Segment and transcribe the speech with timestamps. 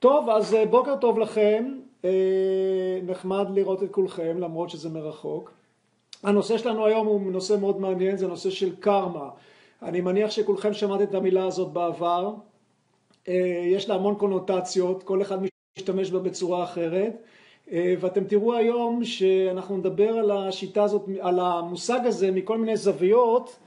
[0.00, 2.10] טוב, אז אה, בוקר טוב לכם, אה,
[3.06, 5.50] נחמד לראות את כולכם למרות שזה מרחוק.
[6.22, 9.28] הנושא שלנו היום הוא נושא מאוד מעניין, זה נושא של קרמה.
[9.82, 12.34] אני מניח שכולכם שמעתם את המילה הזאת בעבר,
[13.28, 15.38] אה, יש לה המון קונוטציות, כל אחד
[15.78, 17.22] משתמש בה בצורה אחרת,
[18.00, 23.58] ואתם תראו היום שאנחנו נדבר על השיטה הזאת, על המושג הזה מכל מיני זוויות,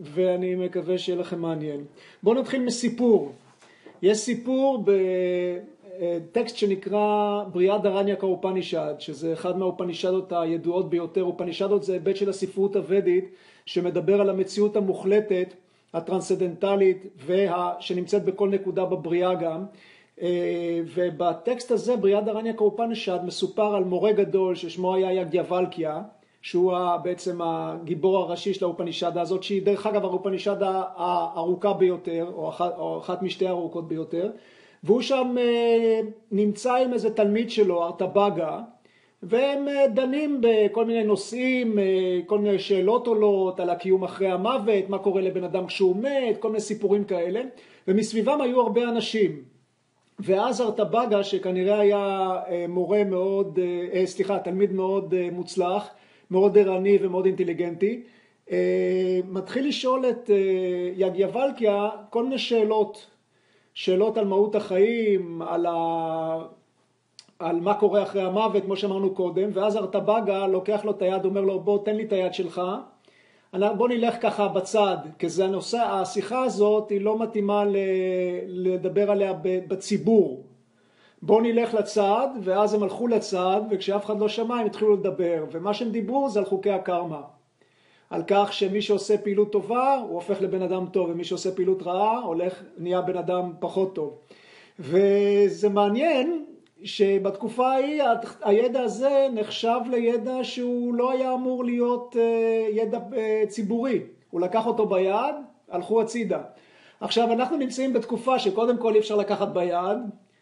[0.00, 1.84] ואני מקווה שיהיה לכם מעניין.
[2.22, 3.32] בואו נתחיל מסיפור.
[4.02, 11.22] יש סיפור בטקסט שנקרא בריאה דרניה קאופנישד, שזה אחד מהאופנישדות הידועות ביותר.
[11.22, 13.24] אופנישדות זה היבט של הספרות הוודית
[13.66, 15.54] שמדבר על המציאות המוחלטת,
[15.94, 17.72] הטרנסצדנטלית, וה...
[17.80, 19.64] שנמצאת בכל נקודה בבריאה גם.
[20.94, 26.02] ובטקסט הזה, בריאה דרניה קאופנישד, מסופר על מורה גדול ששמו היה יגייבלקיה,
[26.42, 32.74] שהוא בעצם הגיבור הראשי של האופנישדה הזאת, שהיא דרך אגב האופנישדה הארוכה ביותר, או אחת,
[32.78, 34.30] או אחת משתי הארוכות ביותר,
[34.84, 36.00] והוא שם אה,
[36.32, 38.60] נמצא עם איזה תלמיד שלו, ארטבגה,
[39.22, 44.88] והם אה, דנים בכל מיני נושאים, אה, כל מיני שאלות עולות על הקיום אחרי המוות,
[44.88, 47.40] מה קורה לבן אדם כשהוא מת, כל מיני סיפורים כאלה,
[47.88, 49.42] ומסביבם היו הרבה אנשים.
[50.18, 52.36] ואז ארטבגה, שכנראה היה
[52.68, 53.58] מורה מאוד,
[54.04, 55.90] סליחה, תלמיד מאוד מוצלח,
[56.30, 58.02] מאוד ערני ומאוד אינטליגנטי,
[58.50, 60.36] אה, מתחיל לשאול את אה,
[60.96, 63.06] יגייבלקיה כל מיני שאלות,
[63.74, 66.38] שאלות על מהות החיים, על, ה...
[67.38, 71.40] על מה קורה אחרי המוות, כמו שאמרנו קודם, ואז ארטבגה לוקח לו את היד, אומר
[71.40, 72.62] לו בוא תן לי את היד שלך,
[73.52, 77.64] בוא נלך ככה בצד, כי זה הנושא, השיחה הזאת היא לא מתאימה
[78.46, 80.42] לדבר עליה בציבור,
[81.22, 85.74] בואו נלך לצד, ואז הם הלכו לצד, וכשאף אחד לא שמע הם התחילו לדבר, ומה
[85.74, 87.20] שהם דיברו זה על חוקי הקרמה.
[88.10, 92.18] על כך שמי שעושה פעילות טובה הוא הופך לבן אדם טוב, ומי שעושה פעילות רעה
[92.18, 94.18] הולך, נהיה בן אדם פחות טוב.
[94.78, 96.44] וזה מעניין
[96.82, 98.02] שבתקופה ההיא
[98.42, 104.00] הידע הזה נחשב לידע שהוא לא היה אמור להיות אה, ידע אה, ציבורי.
[104.30, 105.34] הוא לקח אותו ביד,
[105.70, 106.40] הלכו הצידה.
[107.00, 109.98] עכשיו אנחנו נמצאים בתקופה שקודם כל אי אפשר לקחת ביד,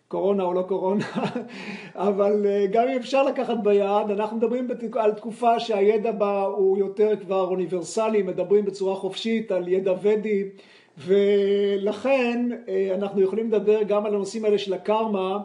[0.08, 1.04] קורונה או לא קורונה,
[1.94, 7.16] אבל אה, גם אם אפשר לקחת ביד, אנחנו מדברים על תקופה שהידע בה הוא יותר
[7.20, 10.44] כבר אוניברסלי, מדברים בצורה חופשית על ידע ודי,
[10.98, 15.38] ולכן אה, אנחנו יכולים לדבר גם על הנושאים האלה של הקרמה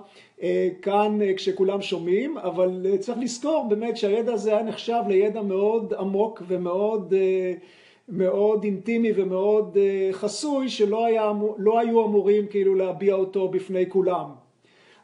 [0.44, 6.42] אה, כאן כשכולם שומעים, אבל צריך לזכור באמת שהידע הזה היה נחשב לידע מאוד עמוק
[6.48, 7.14] ומאוד
[8.10, 9.78] מאוד אינטימי ומאוד
[10.12, 14.43] חסוי שלא היה, לא היו אמורים כאילו להביע אותו בפני כולם.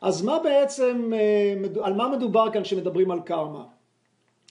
[0.01, 3.63] אז מה בעצם, אה, על מה מדובר כאן כשמדברים על קרמה?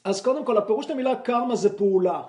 [0.05, 2.23] אז קודם כל הפירוש של המילה קרמה זה פעולה.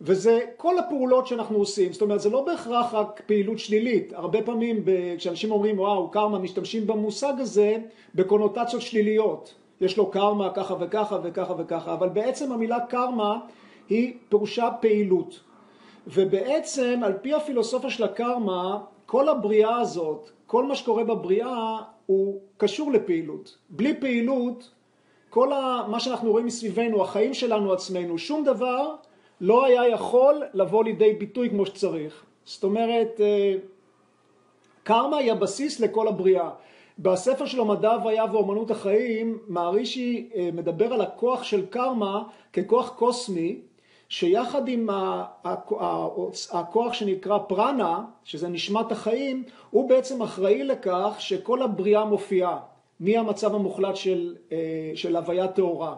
[0.00, 4.84] וזה כל הפעולות שאנחנו עושים, זאת אומרת זה לא בהכרח רק פעילות שלילית, הרבה פעמים
[5.18, 7.76] כשאנשים אומרים וואו קרמה משתמשים במושג הזה
[8.14, 13.38] בקונוטציות שליליות, יש לו קרמה ככה וככה וככה וככה, אבל בעצם המילה קרמה
[13.88, 15.40] היא פירושה פעילות.
[16.06, 22.92] ובעצם על פי הפילוסופיה של הקרמה כל הבריאה הזאת, כל מה שקורה בבריאה הוא קשור
[22.92, 23.58] לפעילות.
[23.70, 24.70] בלי פעילות,
[25.30, 25.48] כל
[25.88, 28.94] מה שאנחנו רואים מסביבנו, החיים שלנו עצמנו, שום דבר
[29.40, 32.24] לא היה יכול לבוא לידי ביטוי כמו שצריך.
[32.44, 33.54] זאת אומרת, אה,
[34.82, 36.50] קרמה היא הבסיס לכל הבריאה.
[36.98, 42.22] בספר שלו מדע הוויה ואומנות החיים, מערישי אה, מדבר על הכוח של קרמה
[42.52, 43.60] ככוח קוסמי
[44.08, 44.88] שיחד עם
[46.52, 52.58] הכוח שנקרא פרנה, שזה נשמת החיים, הוא בעצם אחראי לכך שכל הבריאה מופיעה
[53.00, 55.96] מהמצב המוחלט של, אה, של הוויה טהורה.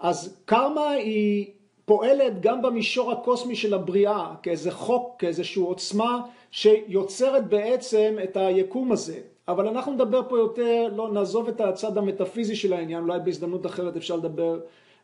[0.00, 1.46] אז קרמה היא
[1.84, 6.20] פועלת גם במישור הקוסמי של הבריאה, כאיזה חוק, כאיזושהי עוצמה
[6.50, 9.20] שיוצרת בעצם את היקום הזה.
[9.48, 13.96] אבל אנחנו נדבר פה יותר, לא נעזוב את הצד המטאפיזי של העניין, אולי בהזדמנות אחרת
[13.96, 14.60] אפשר לדבר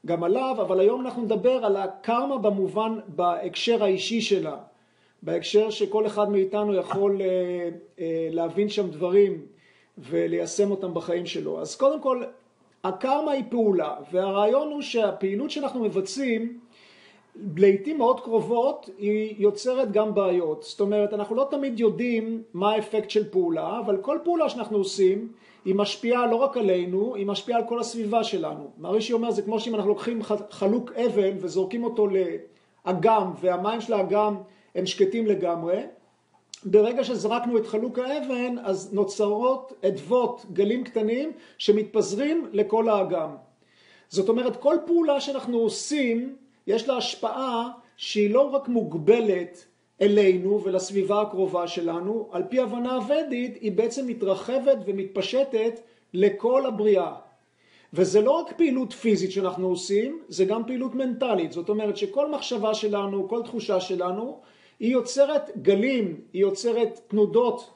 [0.07, 4.57] גם עליו, אבל היום אנחנו נדבר על הקרמה במובן, בהקשר האישי שלה,
[5.23, 7.69] בהקשר שכל אחד מאיתנו יכול אה,
[8.01, 9.47] אה, להבין שם דברים
[9.99, 11.60] וליישם אותם בחיים שלו.
[11.60, 12.25] אז קודם כל,
[12.84, 16.60] הקרמה היא פעולה, והרעיון הוא שהפעילות שאנחנו מבצעים
[17.57, 20.63] לעיתים מאוד קרובות היא יוצרת גם בעיות.
[20.63, 25.33] זאת אומרת, אנחנו לא תמיד יודעים מה האפקט של פעולה, אבל כל פעולה שאנחנו עושים
[25.65, 28.71] היא משפיעה לא רק עלינו, היא משפיעה על כל הסביבה שלנו.
[28.79, 34.37] מרישי אומר, זה כמו שאם אנחנו לוקחים חלוק אבן וזורקים אותו לאגם, והמים של האגם
[34.75, 35.83] הם שקטים לגמרי,
[36.65, 43.29] ברגע שזרקנו את חלוק האבן, אז נוצרות אדוות, גלים קטנים, שמתפזרים לכל האגם.
[44.09, 49.66] זאת אומרת, כל פעולה שאנחנו עושים, יש לה השפעה שהיא לא רק מוגבלת
[50.00, 55.80] אלינו ולסביבה הקרובה שלנו, על פי הבנה הוודית, היא בעצם מתרחבת ומתפשטת
[56.14, 57.14] לכל הבריאה.
[57.92, 61.53] וזה לא רק פעילות פיזית שאנחנו עושים, זה גם פעילות מנטלית.
[61.53, 64.41] זאת אומרת שכל מחשבה שלנו, כל תחושה שלנו,
[64.80, 67.70] היא יוצרת גלים, היא יוצרת תנודות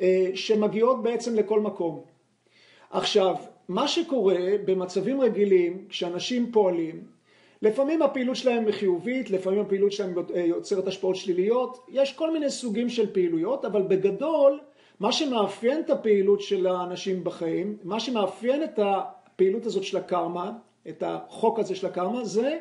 [0.00, 2.00] אה, שמגיעות בעצם לכל מקום.
[2.90, 3.36] עכשיו,
[3.68, 7.04] מה שקורה במצבים רגילים, כשאנשים פועלים,
[7.62, 12.88] לפעמים הפעילות שלהם חיובית, לפעמים הפעילות שלהם אה, יוצרת השפעות שליליות, יש כל מיני סוגים
[12.88, 14.60] של פעילויות, אבל בגדול,
[15.00, 20.52] מה שמאפיין את הפעילות של האנשים בחיים, מה שמאפיין את הפעילות הזאת של הקרמה,
[20.88, 22.58] את החוק הזה של הקרמה, זה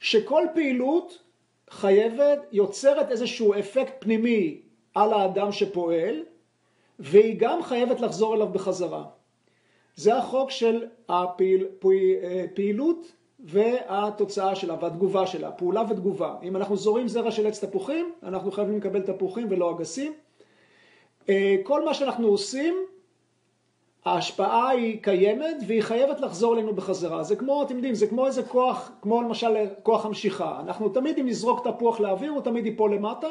[0.00, 1.22] שכל פעילות
[1.70, 4.60] חייבת, יוצרת איזשהו אפקט פנימי
[4.94, 6.22] על האדם שפועל,
[6.98, 9.04] והיא גם חייבת לחזור אליו בחזרה.
[9.96, 13.12] זה החוק של הפעילות
[13.42, 16.36] והתוצאה שלה והתגובה שלה, פעולה ותגובה.
[16.42, 20.12] אם אנחנו זורים זרע של עץ תפוחים, אנחנו חייבים לקבל תפוחים ולא אגסים.
[21.28, 22.74] אה, כל מה שאנחנו עושים,
[24.04, 27.22] ההשפעה היא קיימת והיא חייבת לחזור אלינו בחזרה.
[27.22, 30.60] זה כמו, אתם יודעים, זה כמו איזה כוח, כמו למשל כוח המשיכה.
[30.60, 33.28] אנחנו תמיד אם נזרוק תפוח לאוויר, הוא תמיד ייפול למטה,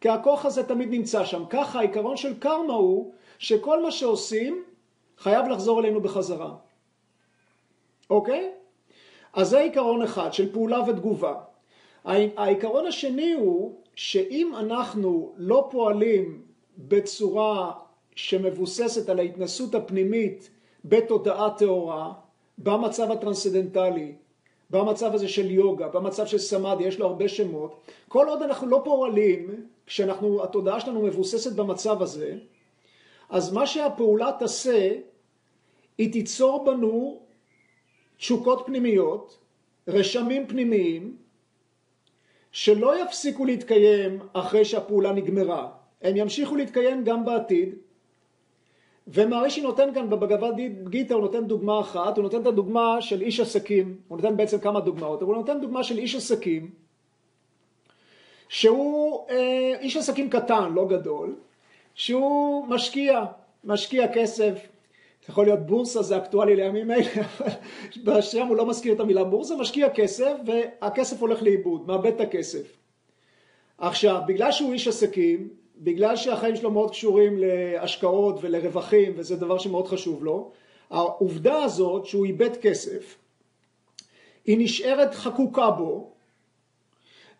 [0.00, 1.44] כי הכוח הזה תמיד נמצא שם.
[1.50, 4.62] ככה העיקרון של קרמה הוא שכל מה שעושים
[5.18, 6.54] חייב לחזור אלינו בחזרה.
[8.10, 8.50] אוקיי?
[9.34, 11.34] אז זה עיקרון אחד של פעולה ותגובה.
[12.04, 16.42] העיקרון השני הוא שאם אנחנו לא פועלים
[16.78, 17.72] בצורה
[18.14, 20.50] שמבוססת על ההתנסות הפנימית
[20.84, 22.12] בתודעה טהורה,
[22.58, 24.12] במצב הטרנסצדנטלי,
[24.70, 28.80] במצב הזה של יוגה, במצב של סמאדי, יש לו הרבה שמות, כל עוד אנחנו לא
[28.84, 32.36] פועלים, כשהתודעה שלנו מבוססת במצב הזה,
[33.30, 34.90] אז מה שהפעולה תעשה,
[35.98, 37.23] היא תיצור בנו
[38.24, 39.38] תשוקות פנימיות,
[39.88, 41.16] רשמים פנימיים,
[42.52, 45.68] שלא יפסיקו להתקיים אחרי שהפעולה נגמרה,
[46.02, 47.74] הם ימשיכו להתקיים גם בעתיד,
[49.08, 50.52] ומהרישי נותן כאן בבגבד
[50.88, 54.58] גיטה, הוא נותן דוגמה אחת, הוא נותן את הדוגמה של איש עסקים, הוא נותן בעצם
[54.58, 56.70] כמה דוגמאות, אבל הוא נותן דוגמה של איש עסקים,
[58.48, 61.36] שהוא אה, איש עסקים קטן, לא גדול,
[61.94, 63.24] שהוא משקיע,
[63.64, 64.73] משקיע כסף,
[65.28, 67.50] יכול להיות בורסה, זה אקטואלי לימים אלה, אבל
[68.04, 72.76] בשם הוא לא מזכיר את המילה בורסה, משקיע כסף והכסף הולך לאיבוד, מאבד את הכסף.
[73.78, 75.48] עכשיו, בגלל שהוא איש עסקים,
[75.78, 80.50] בגלל שהחיים שלו מאוד קשורים להשקעות ולרווחים, וזה דבר שמאוד חשוב לו,
[80.90, 83.16] העובדה הזאת שהוא איבד כסף,
[84.44, 86.10] היא נשארת חקוקה בו,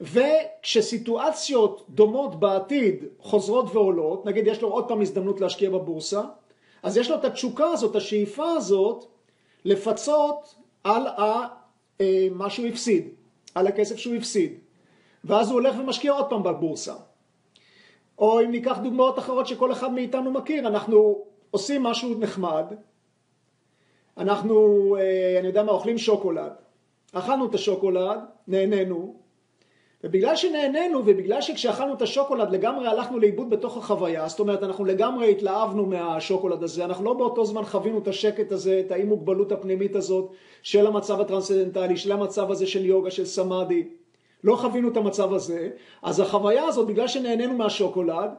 [0.01, 6.23] וכשסיטואציות דומות בעתיד חוזרות ועולות, נגיד יש לו עוד פעם הזדמנות להשקיע בבורסה,
[6.85, 9.05] אז יש לו את התשוקה הזאת, השאיפה הזאת,
[9.65, 10.55] לפצות
[10.85, 11.47] על ה,
[12.01, 13.09] אה, מה שהוא הפסיד,
[13.55, 14.59] על הכסף שהוא הפסיד.
[15.25, 16.95] ואז הוא הולך ומשקיע עוד פעם בבורסה.
[18.19, 22.65] או אם ניקח דוגמאות אחרות שכל אחד מאיתנו מכיר, אנחנו עושים משהו נחמד,
[24.17, 24.57] אנחנו,
[25.01, 26.53] אה, אני יודע מה, אוכלים שוקולד.
[27.13, 29.17] אכלנו את השוקולד, נהנינו,
[30.05, 35.31] ובגלל שנהנינו ובגלל שכשאכלנו את השוקולד לגמרי הלכנו לאיבוד בתוך החוויה, זאת אומרת אנחנו לגמרי
[35.31, 39.97] התלהבנו מהשוקולד הזה, אנחנו לא באותו זמן חווינו את השקט הזה, את האי מוגבלות הפנימית
[39.97, 40.31] הזאת
[40.63, 43.89] של המצב הטרנסצדנטלי, של המצב הזה של יוגה, של סמאדי,
[44.45, 45.71] לא חווינו את המצב הזה,
[46.03, 48.31] אז החוויה הזאת בגלל שנהנינו מהשוקולד,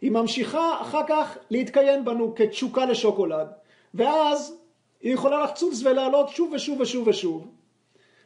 [0.00, 3.46] היא ממשיכה אחר כך להתקיים בנו כתשוקה לשוקולד,
[3.94, 4.56] ואז
[5.02, 7.53] היא יכולה לחצוץ ולעלות שוב ושוב ושוב ושוב.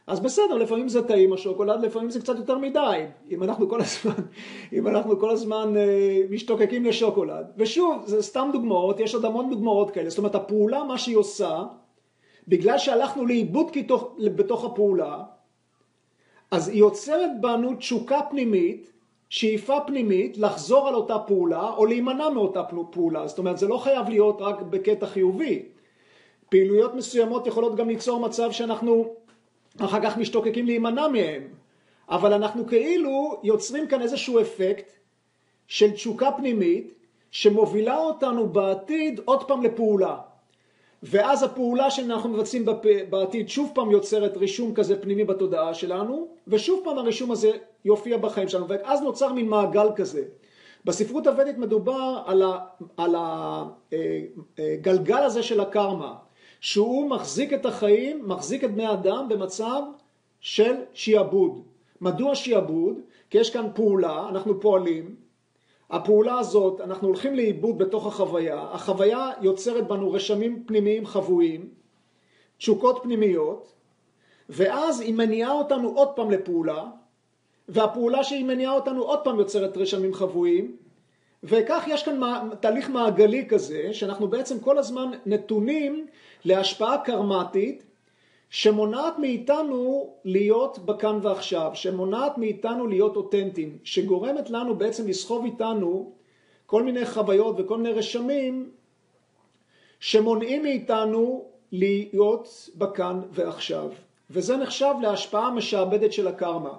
[0.08, 4.22] אז בסדר, לפעמים זה טעים השוקולד, לפעמים זה קצת יותר מדי, אם אנחנו כל הזמן,
[4.76, 7.46] אם אנחנו כל הזמן אה, משתוקקים לשוקולד.
[7.56, 10.10] ושוב, זה סתם דוגמאות, יש עוד המון דוגמאות כאלה.
[10.10, 11.62] זאת אומרת, הפעולה, מה שהיא עושה,
[12.48, 15.22] בגלל שהלכנו לאיבוד כתוך, בתוך הפעולה,
[16.50, 18.92] אז היא יוצרת בנו תשוקה פנימית,
[19.28, 23.26] שאיפה פנימית, לחזור על אותה פעולה, או להימנע מאותה פעולה.
[23.26, 25.62] זאת אומרת, זה לא חייב להיות רק בקטע חיובי.
[26.48, 29.14] פעילויות מסוימות יכולות גם ליצור מצב שאנחנו
[29.84, 31.42] אחר כך משתוקקים להימנע מהם,
[32.08, 34.92] אבל אנחנו כאילו יוצרים כאן איזשהו אפקט
[35.66, 36.94] של תשוקה פנימית
[37.30, 40.16] שמובילה אותנו בעתיד עוד פעם לפעולה.
[41.02, 42.64] ואז הפעולה שאנחנו מבצעים
[43.10, 47.50] בעתיד שוב פעם יוצרת רישום כזה פנימי בתודעה שלנו, ושוב פעם הרישום הזה
[47.84, 50.22] יופיע בחיים שלנו, ואז נוצר מין מעגל כזה.
[50.84, 52.22] בספרות הוודית מדובר
[52.96, 53.14] על
[54.58, 56.14] הגלגל אה, אה, הזה של הקרמה.
[56.60, 59.82] שהוא מחזיק את החיים, מחזיק את בני אדם במצב
[60.40, 61.62] של שיעבוד.
[62.00, 62.98] מדוע שיעבוד?
[63.30, 65.16] כי יש כאן פעולה, אנחנו פועלים,
[65.90, 71.68] הפעולה הזאת, אנחנו הולכים לאיבוד בתוך החוויה, החוויה יוצרת בנו רשמים פנימיים חבויים,
[72.58, 73.72] תשוקות פנימיות,
[74.48, 76.84] ואז היא מניעה אותנו עוד פעם לפעולה,
[77.68, 80.76] והפעולה שהיא מניעה אותנו עוד פעם יוצרת רשמים חבויים,
[81.42, 82.20] וכך יש כאן
[82.60, 86.06] תהליך מעגלי כזה, שאנחנו בעצם כל הזמן נתונים
[86.44, 87.84] להשפעה קרמטית,
[88.50, 96.12] שמונעת מאיתנו להיות בכאן ועכשיו, שמונעת מאיתנו להיות אותנטיים, שגורמת לנו בעצם לסחוב איתנו
[96.66, 98.70] כל מיני חוויות וכל מיני רשמים
[100.00, 103.90] שמונעים מאיתנו להיות בכאן ועכשיו.
[104.30, 106.72] וזה נחשב להשפעה משעבדת של הקרמה.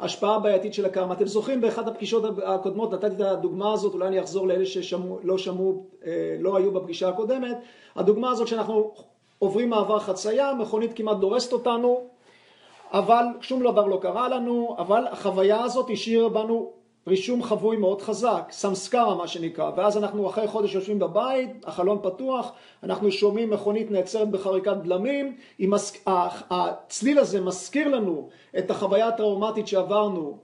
[0.00, 1.14] השפעה בעייתית של הקרמה.
[1.14, 5.86] אתם זוכרים באחת הפגישות הקודמות, נתתי את הדוגמה הזאת, אולי אני אחזור לאלה שלא שמעו,
[6.06, 7.56] אה, לא היו בפגישה הקודמת.
[7.96, 8.92] הדוגמה הזאת שאנחנו
[9.38, 12.00] עוברים מעבר חצייה, מכונית כמעט דורסת אותנו,
[12.92, 16.72] אבל שום דבר לא קרה לנו, אבל החוויה הזאת השאירה בנו
[17.06, 22.52] רישום חבוי מאוד חזק, סמסקרה מה שנקרא, ואז אנחנו אחרי חודש יושבים בבית, החלון פתוח,
[22.82, 26.04] אנחנו שומעים מכונית נעצרת בחריקת בלמים, מס...
[26.50, 28.28] הצליל הזה מזכיר לנו
[28.58, 30.38] את החוויה הטראומטית שעברנו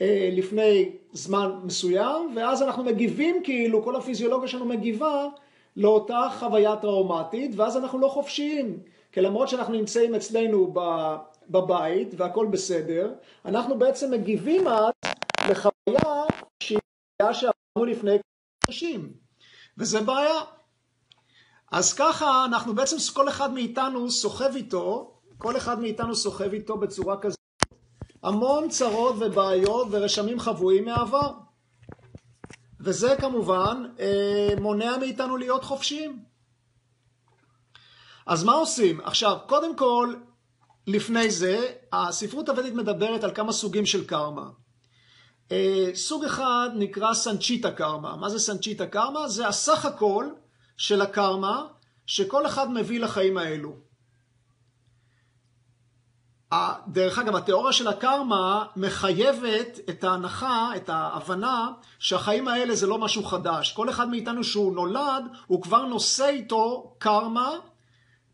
[0.00, 5.26] אה, לפני זמן מסוים, ואז אנחנו מגיבים כאילו, כל הפיזיולוגיה שלנו מגיבה
[5.76, 8.78] לאותה חוויה טראומטית, ואז אנחנו לא חופשיים,
[9.12, 10.74] כי למרות שאנחנו נמצאים אצלנו
[11.50, 13.12] בבית והכל בסדר,
[13.44, 14.92] אנחנו בעצם מגיבים אז
[15.92, 16.24] לחוויה
[16.62, 16.78] שהיא
[17.32, 18.16] שעברנו לפני
[18.64, 19.12] חודשים,
[19.78, 20.40] וזה בעיה.
[21.72, 27.20] אז ככה אנחנו בעצם, כל אחד מאיתנו סוחב איתו, כל אחד מאיתנו סוחב איתו בצורה
[27.20, 27.38] כזאת,
[28.22, 31.32] המון צרות ובעיות ורשמים חבויים מהעבר.
[32.80, 36.24] וזה כמובן אה, מונע מאיתנו להיות חופשיים.
[38.26, 39.00] אז מה עושים?
[39.00, 40.14] עכשיו, קודם כל,
[40.86, 44.50] לפני זה, הספרות הוודית מדברת על כמה סוגים של קרמה.
[45.52, 48.16] אה, סוג אחד נקרא סנצ'יטה קרמה.
[48.16, 49.28] מה זה סנצ'יטה קרמה?
[49.28, 50.26] זה הסך הכל
[50.76, 51.66] של הקרמה
[52.06, 53.72] שכל אחד מביא לחיים האלו.
[56.88, 63.24] דרך אגב, התיאוריה של הקרמה מחייבת את ההנחה, את ההבנה, שהחיים האלה זה לא משהו
[63.24, 63.72] חדש.
[63.72, 67.50] כל אחד מאיתנו שהוא נולד, הוא כבר נושא איתו קרמה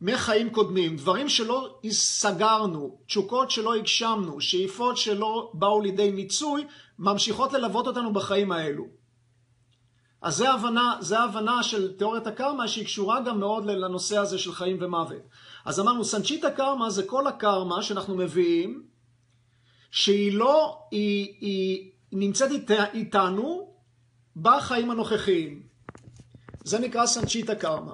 [0.01, 0.97] מחיים קודמים.
[0.97, 6.67] דברים שלא סגרנו, תשוקות שלא הגשמנו, שאיפות שלא באו לידי מיצוי,
[6.99, 8.87] ממשיכות ללוות אותנו בחיים האלו.
[10.23, 14.53] אז זה ההבנה, זה ההבנה של תיאוריית הקרמה שהיא קשורה גם מאוד לנושא הזה של
[14.53, 15.23] חיים ומוות.
[15.65, 18.83] אז אמרנו, סנצ'יטה קרמה זה כל הקרמה שאנחנו מביאים,
[19.91, 23.75] שהיא לא, היא, היא נמצאת אית, איתנו
[24.37, 25.63] בחיים הנוכחיים.
[26.65, 27.93] זה נקרא סנצ'יטה קרמה.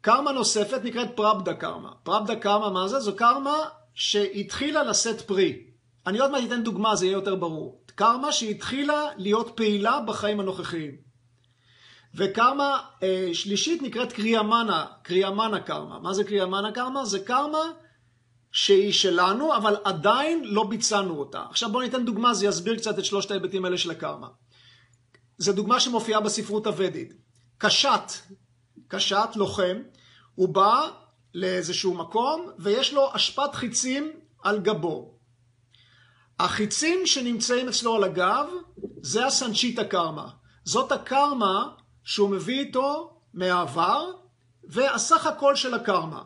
[0.00, 1.92] קרמה נוספת נקראת פרבדה קרמה.
[2.02, 3.00] פרבדה קרמה מה זה?
[3.00, 3.56] זו קרמה
[3.94, 5.69] שהתחילה לשאת פרי.
[6.06, 7.84] אני עוד מעט אתן דוגמה, זה יהיה יותר ברור.
[7.94, 10.96] קרמה שהתחילה להיות פעילה בחיים הנוכחיים.
[12.14, 15.98] וקרמה אה, שלישית נקראת קריאמנה, קריאמנה קרמה.
[15.98, 17.04] מה זה קריאמנה קרמה?
[17.04, 17.62] זה קרמה
[18.52, 21.44] שהיא שלנו, אבל עדיין לא ביצענו אותה.
[21.50, 24.28] עכשיו בואו ניתן דוגמה, זה יסביר קצת את שלושת ההיבטים האלה של הקרמה.
[25.38, 27.14] זו דוגמה שמופיעה בספרות הוודית.
[27.58, 28.12] קשת,
[28.88, 29.76] קשת, לוחם,
[30.34, 30.88] הוא בא
[31.34, 35.19] לאיזשהו מקום ויש לו אשפת חיצים על גבו.
[36.44, 38.46] החיצים שנמצאים אצלו על הגב
[39.02, 40.28] זה הסנצ'יטה קרמה.
[40.64, 41.68] זאת הקרמה
[42.04, 44.10] שהוא מביא איתו מהעבר,
[44.64, 46.22] והסך הכל של הקרמה.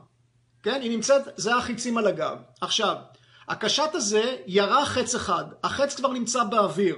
[0.62, 0.80] כן?
[0.82, 2.38] היא נמצאת, זה החיצים על הגב.
[2.60, 2.96] עכשיו,
[3.48, 6.96] הקשת הזה ירה חץ אחד, החץ כבר נמצא באוויר.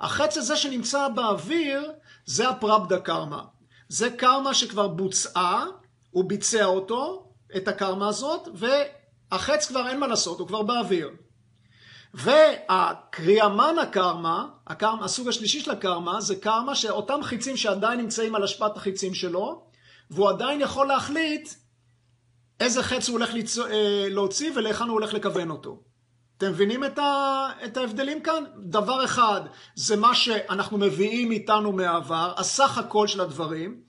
[0.00, 1.92] החץ הזה שנמצא באוויר
[2.26, 3.44] זה הפרבדה קרמה.
[3.88, 5.64] זה קרמה שכבר בוצעה,
[6.10, 11.10] הוא ביצע אותו, את הקרמה הזאת, והחץ כבר אין מה לעשות, הוא כבר באוויר.
[12.14, 18.76] והקריאמן הקרמה, הקרמה, הסוג השלישי של הקרמה, זה קרמה שאותם חיצים שעדיין נמצאים על השפעת
[18.76, 19.62] החיצים שלו,
[20.10, 21.48] והוא עדיין יכול להחליט
[22.60, 23.58] איזה חץ הוא הולך לצ...
[23.58, 25.82] אה, להוציא ולהיכן הוא הולך לכוון אותו.
[26.38, 27.48] אתם מבינים את, ה...
[27.64, 28.44] את ההבדלים כאן?
[28.58, 29.40] דבר אחד,
[29.74, 33.80] זה מה שאנחנו מביאים איתנו מהעבר, הסך הכל של הדברים.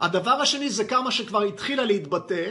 [0.00, 2.50] הדבר השני זה כמה שכבר התחילה להתבטא,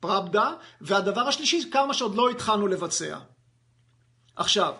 [0.00, 3.18] פרבדה, והדבר השלישי, כמה שעוד לא התחלנו לבצע.
[4.40, 4.74] עכשיו,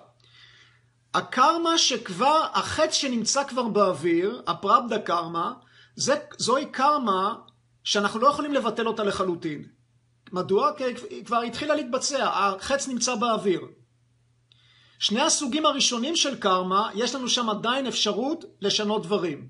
[1.14, 5.52] הקרמה שכבר, החץ שנמצא כבר באוויר, הפרבדה קרמה,
[5.96, 7.34] זה, זוהי קרמה
[7.84, 9.64] שאנחנו לא יכולים לבטל אותה לחלוטין.
[10.32, 10.70] מדוע?
[10.76, 13.60] כי היא כבר התחילה להתבצע, החץ נמצא באוויר.
[14.98, 19.48] שני הסוגים הראשונים של קרמה, יש לנו שם עדיין אפשרות לשנות דברים.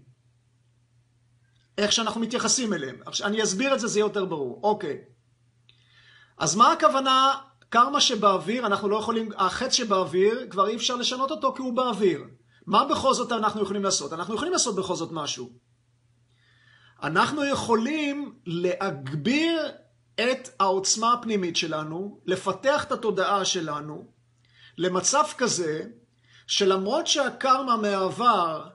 [1.79, 3.01] איך שאנחנו מתייחסים אליהם.
[3.25, 4.61] אני אסביר את זה, זה יהיה יותר ברור.
[4.63, 4.99] אוקיי.
[6.39, 7.35] אז מה הכוונה
[7.71, 12.25] קרמה שבאוויר, אנחנו לא יכולים, החץ שבאוויר, כבר אי אפשר לשנות אותו כי הוא באוויר.
[12.67, 14.13] מה בכל זאת אנחנו יכולים לעשות?
[14.13, 15.51] אנחנו יכולים לעשות בכל זאת משהו.
[17.03, 19.69] אנחנו יכולים להגביר
[20.15, 24.05] את העוצמה הפנימית שלנו, לפתח את התודעה שלנו,
[24.79, 25.83] למצב כזה,
[26.47, 28.69] שלמרות שהקרמה מהעבר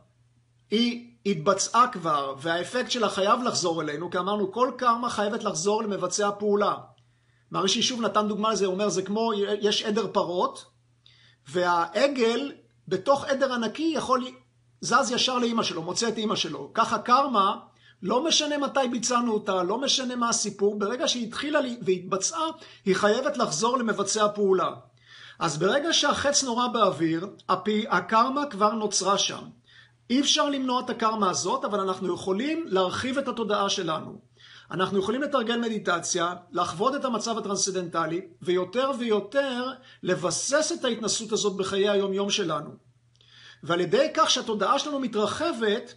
[0.72, 6.28] היא התבצעה כבר, והאפקט שלה חייב לחזור אלינו, כי אמרנו כל קרמה חייבת לחזור למבצע
[6.28, 6.76] הפעולה.
[7.52, 10.66] מרישי שוב נתן דוגמה לזה, הוא אומר, זה כמו, יש עדר פרות,
[11.50, 12.52] והעגל
[12.88, 14.28] בתוך עדר ענקי יכול,
[14.82, 16.72] זז ישר לאימא שלו, מוצא את אימא שלו.
[16.74, 17.56] ככה קרמה,
[18.02, 22.46] לא משנה מתי ביצענו אותה, לא משנה מה הסיפור, ברגע שהיא התחילה והתבצעה,
[22.86, 24.72] היא חייבת לחזור למבצע הפעולה.
[25.40, 29.42] אז ברגע שהחץ נורא באוויר, הפי, הקרמה כבר נוצרה שם.
[30.10, 34.20] אי אפשר למנוע את הקרמה הזאת, אבל אנחנו יכולים להרחיב את התודעה שלנו.
[34.72, 39.72] אנחנו יכולים לתרגל מדיטציה, לחוות את המצב הטרנסצדנטלי, ויותר ויותר
[40.04, 42.70] לבסס את ההתנסות הזאת בחיי היום-יום שלנו.
[43.64, 45.94] ועל ידי כך שהתודעה שלנו מתרחבת,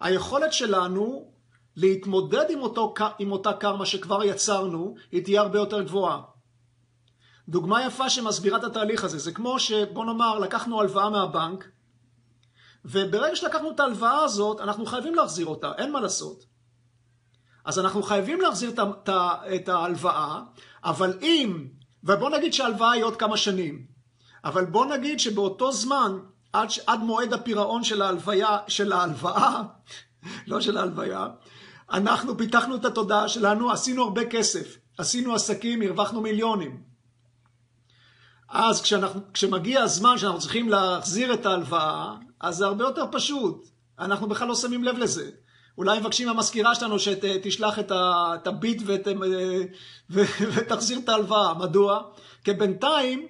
[0.00, 1.32] היכולת שלנו
[1.76, 6.22] להתמודד עם, אותו, עם אותה קרמה שכבר יצרנו, היא תהיה הרבה יותר גבוהה.
[7.48, 11.68] דוגמה יפה שמסבירה את התהליך הזה, זה כמו שבוא נאמר לקחנו הלוואה מהבנק,
[12.84, 16.44] וברגע שלקחנו את ההלוואה הזאת, אנחנו חייבים להחזיר אותה, אין מה לעשות.
[17.64, 18.72] אז אנחנו חייבים להחזיר
[19.54, 20.40] את ההלוואה,
[20.84, 21.66] אבל אם,
[22.04, 23.86] ובוא נגיד שההלוואה היא עוד כמה שנים,
[24.44, 26.18] אבל בוא נגיד שבאותו זמן,
[26.52, 29.62] עד, עד מועד הפירעון של ההלוויה, של ההלוואה,
[30.46, 31.26] לא של ההלוויה,
[31.92, 36.82] אנחנו פיתחנו את התודעה שלנו, עשינו הרבה כסף, עשינו עסקים, הרווחנו מיליונים.
[38.48, 43.66] אז כשאנחנו, כשמגיע הזמן שאנחנו צריכים להחזיר את ההלוואה, אז זה הרבה יותר פשוט.
[43.98, 45.30] אנחנו בכלל לא שמים לב לזה.
[45.78, 49.08] אולי מבקשים מהמזכירה שלנו שתשלח את הביט ות,
[50.54, 51.54] ותחזיר את ההלוואה.
[51.54, 52.02] מדוע?
[52.44, 53.26] כי בינתיים,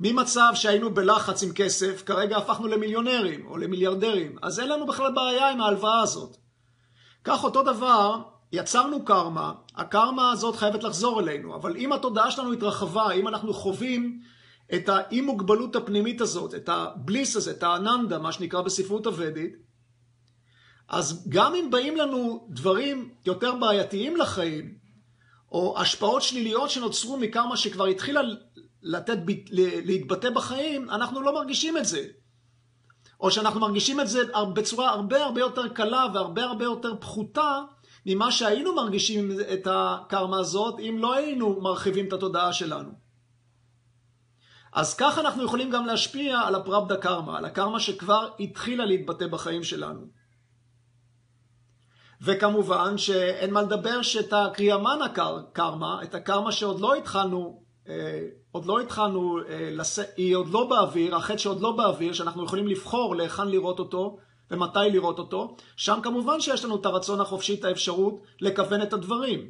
[0.00, 4.36] ממצב שהיינו בלחץ עם כסף, כרגע הפכנו למיליונרים או למיליארדרים.
[4.42, 6.36] אז אין לנו בכלל בעיה עם ההלוואה הזאת.
[7.24, 8.18] כך אותו דבר,
[8.52, 14.20] יצרנו קרמה, הקרמה הזאת חייבת לחזור אלינו, אבל אם התודעה שלנו התרחבה, אם אנחנו חווים
[14.74, 19.65] את האי מוגבלות הפנימית הזאת, את הבליס הזה, את האננדה, מה שנקרא בספרות הוודית,
[20.88, 24.74] אז גם אם באים לנו דברים יותר בעייתיים לחיים,
[25.52, 28.20] או השפעות שליליות שנוצרו מקרמה שכבר התחילה
[28.82, 29.18] לתת,
[29.84, 32.06] להתבטא בחיים, אנחנו לא מרגישים את זה.
[33.20, 34.20] או שאנחנו מרגישים את זה
[34.54, 37.62] בצורה הרבה הרבה יותר קלה והרבה הרבה יותר פחותה
[38.06, 42.90] ממה שהיינו מרגישים את הקרמה הזאת אם לא היינו מרחיבים את התודעה שלנו.
[44.72, 49.64] אז ככה אנחנו יכולים גם להשפיע על הפרבדה קרמה, על הקרמה שכבר התחילה להתבטא בחיים
[49.64, 50.00] שלנו.
[52.22, 58.80] וכמובן שאין מה לדבר שאת הקריאמן הקרמה, את הקרמה שעוד לא התחלנו, אה, עוד לא
[58.80, 59.98] התחלנו, אה, לס...
[60.16, 64.18] היא עוד לא באוויר, החטא שעוד לא באוויר, שאנחנו יכולים לבחור להיכן לראות אותו
[64.50, 69.48] ומתי לראות אותו, שם כמובן שיש לנו את הרצון החופשי, את האפשרות לכוון את הדברים.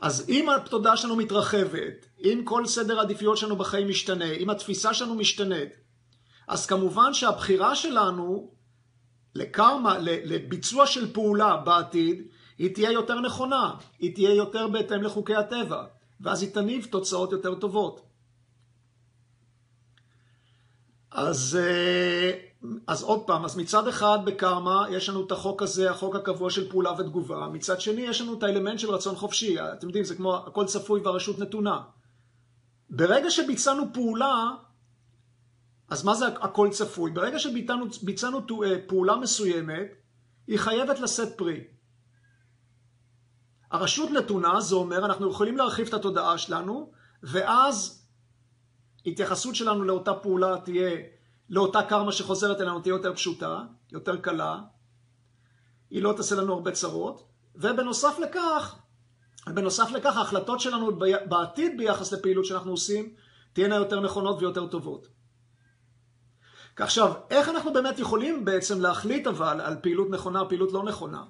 [0.00, 5.14] אז אם התודעה שלנו מתרחבת, אם כל סדר העדיפויות שלנו בחיים משתנה, אם התפיסה שלנו
[5.14, 5.70] משתנית,
[6.48, 8.53] אז כמובן שהבחירה שלנו
[9.34, 12.22] לקרמה, לביצוע של פעולה בעתיד,
[12.58, 15.84] היא תהיה יותר נכונה, היא תהיה יותר בהתאם לחוקי הטבע,
[16.20, 18.00] ואז היא תניב תוצאות יותר טובות.
[21.10, 22.32] אז, אה,
[22.86, 26.70] אז עוד פעם, אז מצד אחד בקרמה יש לנו את החוק הזה, החוק הקבוע של
[26.70, 30.36] פעולה ותגובה, מצד שני יש לנו את האלמנט של רצון חופשי, אתם יודעים, זה כמו
[30.36, 31.80] הכל צפוי והרשות נתונה.
[32.90, 34.50] ברגע שביצענו פעולה,
[35.88, 37.10] אז מה זה הכל צפוי?
[37.10, 39.86] ברגע שביצענו אה, פעולה מסוימת,
[40.46, 41.64] היא חייבת לשאת פרי.
[43.70, 46.92] הרשות נתונה, זה אומר, אנחנו יכולים להרחיב את התודעה שלנו,
[47.22, 48.06] ואז
[49.06, 50.96] התייחסות שלנו לאותה פעולה תהיה,
[51.50, 54.60] לאותה קרמה שחוזרת אלינו תהיה יותר פשוטה, יותר קלה,
[55.90, 58.76] היא לא תעשה לנו הרבה צרות, ובנוסף לכך,
[59.46, 63.14] בנוסף לכך ההחלטות שלנו בעתיד ביחס לפעילות שאנחנו עושים
[63.52, 65.13] תהיינה יותר נכונות ויותר טובות.
[66.82, 71.24] עכשיו, איך אנחנו באמת יכולים בעצם להחליט אבל על פעילות נכונה, פעילות לא נכונה?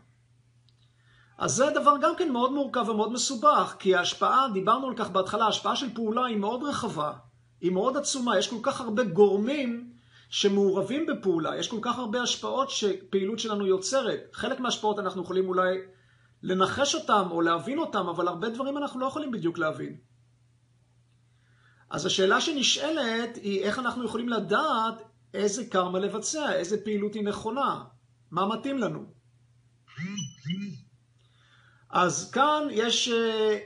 [1.39, 5.45] אז זה דבר גם כן מאוד מורכב ומאוד מסובך, כי ההשפעה, דיברנו על כך בהתחלה,
[5.45, 7.13] ההשפעה של פעולה היא מאוד רחבה,
[7.61, 9.91] היא מאוד עצומה, יש כל כך הרבה גורמים
[10.29, 14.21] שמעורבים בפעולה, יש כל כך הרבה השפעות שפעילות שלנו יוצרת.
[14.33, 15.79] חלק מההשפעות אנחנו יכולים אולי
[16.43, 19.97] לנחש אותם או להבין אותם, אבל הרבה דברים אנחנו לא יכולים בדיוק להבין.
[21.91, 25.03] אז השאלה שנשאלת היא איך אנחנו יכולים לדעת
[25.35, 27.85] איזה קרמה לבצע, איזה פעילות היא נכונה,
[28.31, 29.05] מה מתאים לנו.
[31.91, 33.13] אז כאן יש,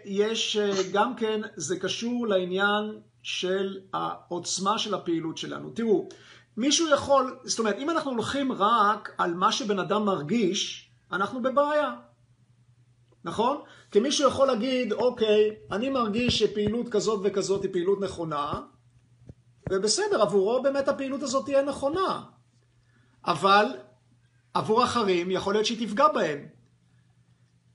[0.05, 0.57] יש
[0.93, 5.71] גם כן, זה קשור לעניין של העוצמה של הפעילות שלנו.
[5.71, 6.09] תראו,
[6.57, 11.95] מישהו יכול, זאת אומרת, אם אנחנו הולכים רק על מה שבן אדם מרגיש, אנחנו בבעיה.
[13.25, 13.57] נכון?
[13.91, 18.61] כי מישהו יכול להגיד, אוקיי, אני מרגיש שפעילות כזאת וכזאת היא פעילות נכונה,
[19.71, 22.23] ובסדר, עבורו באמת הפעילות הזאת תהיה נכונה.
[23.27, 23.67] אבל
[24.55, 26.47] עבור אחרים יכול להיות שהיא תפגע בהם.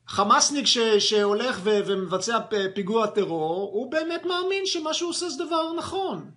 [0.08, 2.38] חמאסניק ש, שהולך ו, ומבצע
[2.73, 6.32] פיגוע טרור, הוא באמת מאמין שמה שהוא עושה זה דבר נכון.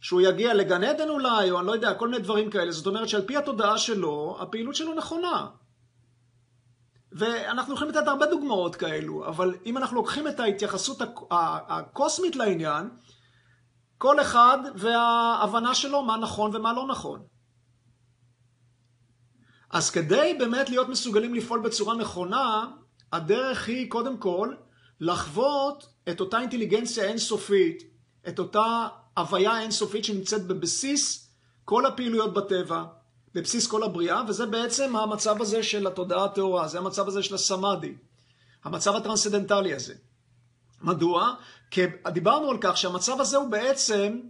[0.00, 2.72] שהוא יגיע לגן עדן אולי, או אני לא יודע, כל מיני דברים כאלה.
[2.72, 5.46] זאת אומרת שעל פי התודעה שלו, הפעילות שלו נכונה.
[7.12, 12.90] ואנחנו יכולים לתת הרבה דוגמאות כאלו, אבל אם אנחנו לוקחים את ההתייחסות הקוסמית לעניין,
[13.98, 17.22] כל אחד וההבנה שלו מה נכון ומה לא נכון.
[19.70, 22.66] אז כדי באמת להיות מסוגלים לפעול בצורה נכונה,
[23.12, 24.54] הדרך היא קודם כל
[25.00, 27.82] לחוות את אותה אינטליגנציה אינסופית,
[28.28, 31.30] את אותה הוויה אינסופית שנמצאת בבסיס
[31.64, 32.84] כל הפעילויות בטבע,
[33.34, 37.94] בבסיס כל הבריאה, וזה בעצם המצב הזה של התודעה הטהורה, זה המצב הזה של הסמאדי,
[38.64, 39.94] המצב הטרנסדנטלי הזה.
[40.82, 41.34] מדוע?
[41.74, 41.82] כי
[42.12, 44.20] דיברנו על כך שהמצב הזה הוא בעצם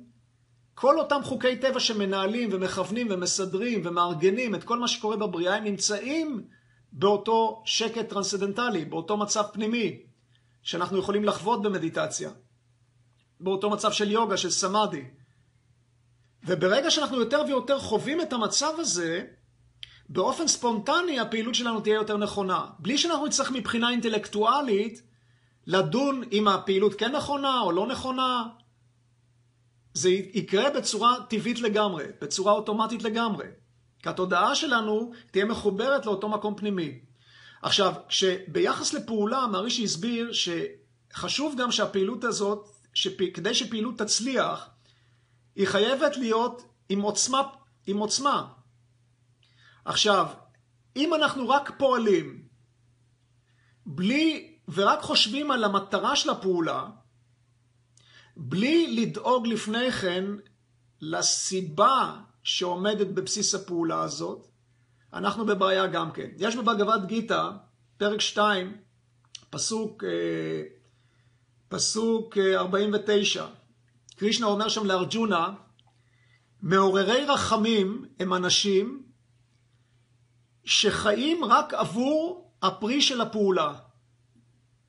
[0.75, 6.47] כל אותם חוקי טבע שמנהלים ומכוונים ומסדרים ומארגנים את כל מה שקורה בבריאה, הם נמצאים
[6.93, 10.03] באותו שקט טרנסדנטלי, באותו מצב פנימי,
[10.63, 12.31] שאנחנו יכולים לחוות במדיטציה,
[13.41, 15.05] באותו מצב של יוגה, של סמאדי.
[16.47, 19.25] וברגע שאנחנו יותר ויותר חווים את המצב הזה,
[20.09, 22.67] באופן ספונטני הפעילות שלנו תהיה יותר נכונה.
[22.79, 25.14] בלי שאנחנו נצטרך מבחינה אינטלקטואלית
[25.67, 28.43] לדון אם הפעילות כן נכונה או לא נכונה.
[29.95, 33.47] זה יקרה בצורה טבעית לגמרי, בצורה אוטומטית לגמרי.
[33.99, 36.99] כי התודעה שלנו תהיה מחוברת לאותו מקום פנימי.
[37.63, 44.71] עכשיו, כשביחס לפעולה, מערישי הסביר שחשוב גם שהפעילות הזאת, שכדי שפעילות תצליח,
[45.57, 47.43] היא חייבת להיות עם עוצמה,
[47.87, 48.47] עם עוצמה.
[49.85, 50.27] עכשיו,
[50.97, 52.43] אם אנחנו רק פועלים
[53.87, 56.87] בלי, ורק חושבים על המטרה של הפעולה,
[58.37, 60.25] בלי לדאוג לפני כן
[61.01, 64.47] לסיבה שעומדת בבסיס הפעולה הזאת,
[65.13, 66.29] אנחנו בבעיה גם כן.
[66.37, 67.51] יש בבגבת גיתא,
[67.97, 68.77] פרק 2,
[69.51, 70.63] פסוק, אה,
[71.69, 73.49] פסוק 49, אה,
[74.17, 75.55] קרישנה אומר שם לארג'ונה,
[76.63, 79.03] מעוררי רחמים הם אנשים
[80.65, 83.75] שחיים רק עבור הפרי של הפעולה.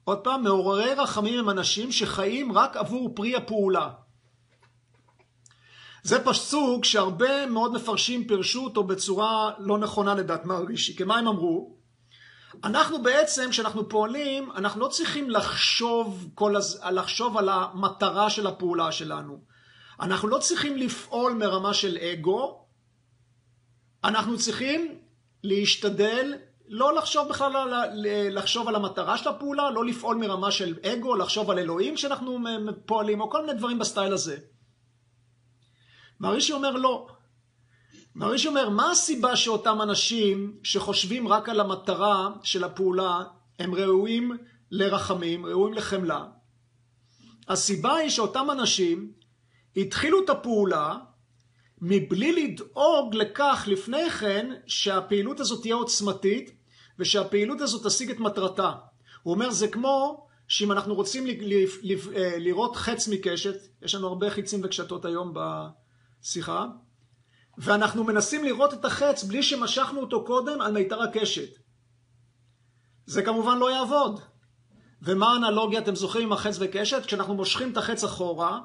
[0.05, 3.89] עוד פעם, מעוררי רחמים הם אנשים שחיים רק עבור פרי הפעולה.
[6.03, 10.97] זה פסוק שהרבה מאוד מפרשים פירשו אותו בצורה לא נכונה לדעת מרגישי.
[10.97, 11.75] כי מה הם אמרו?
[12.63, 16.81] אנחנו בעצם, כשאנחנו פועלים, אנחנו לא צריכים לחשוב, הז...
[16.91, 19.41] לחשוב על המטרה של הפעולה שלנו.
[19.99, 22.65] אנחנו לא צריכים לפעול מרמה של אגו,
[24.03, 24.99] אנחנו צריכים
[25.43, 26.33] להשתדל
[26.67, 31.51] לא לחשוב בכלל, על, לחשוב על המטרה של הפעולה, לא לפעול מרמה של אגו, לחשוב
[31.51, 32.39] על אלוהים כשאנחנו
[32.85, 34.37] פועלים, או כל מיני דברים בסטייל הזה.
[36.19, 37.07] מרישי אומר לא.
[38.15, 43.23] מרישי אומר, מה הסיבה שאותם אנשים שחושבים רק על המטרה של הפעולה,
[43.59, 44.37] הם ראויים
[44.71, 46.25] לרחמים, ראויים לחמלה?
[47.47, 49.11] הסיבה היא שאותם אנשים
[49.77, 50.97] התחילו את הפעולה
[51.87, 56.51] מבלי לדאוג לכך לפני כן שהפעילות הזאת תהיה עוצמתית
[56.99, 58.71] ושהפעילות הזאת תשיג את מטרתה.
[59.23, 64.61] הוא אומר, זה כמו שאם אנחנו רוצים אה, לראות חץ מקשת, יש לנו הרבה חיצים
[64.63, 65.33] וקשתות היום
[66.21, 66.65] בשיחה,
[67.57, 71.49] ואנחנו מנסים לראות את החץ בלי שמשכנו אותו קודם על מיתר הקשת.
[73.05, 74.19] זה כמובן לא יעבוד.
[75.01, 77.05] ומה האנלוגיה, אתם זוכרים, עם החץ וקשת?
[77.05, 78.59] כשאנחנו מושכים את החץ אחורה,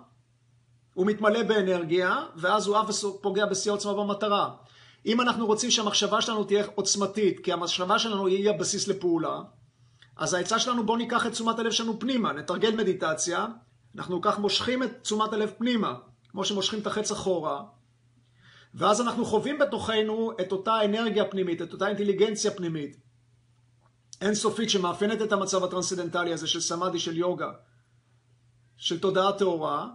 [0.95, 4.51] הוא מתמלא באנרגיה, ואז הוא אף פוגע בשיא העוצמה במטרה.
[5.07, 9.41] אם אנחנו רוצים שהמחשבה שלנו תהיה עוצמתית, כי המחשבה שלנו היא הבסיס לפעולה,
[10.17, 13.47] אז העצה שלנו בואו ניקח את תשומת הלב שלנו פנימה, נתרגל מדיטציה,
[13.97, 15.95] אנחנו כך מושכים את תשומת הלב פנימה,
[16.31, 17.63] כמו שמושכים את החץ אחורה,
[18.75, 22.97] ואז אנחנו חווים בתוכנו את אותה אנרגיה פנימית, את אותה אינטליגנציה פנימית,
[24.21, 27.51] אינסופית שמאפיינת את המצב הטרנסדנטלי הזה של סמאדי, של יוגה,
[28.77, 29.89] של תודעה טהורה,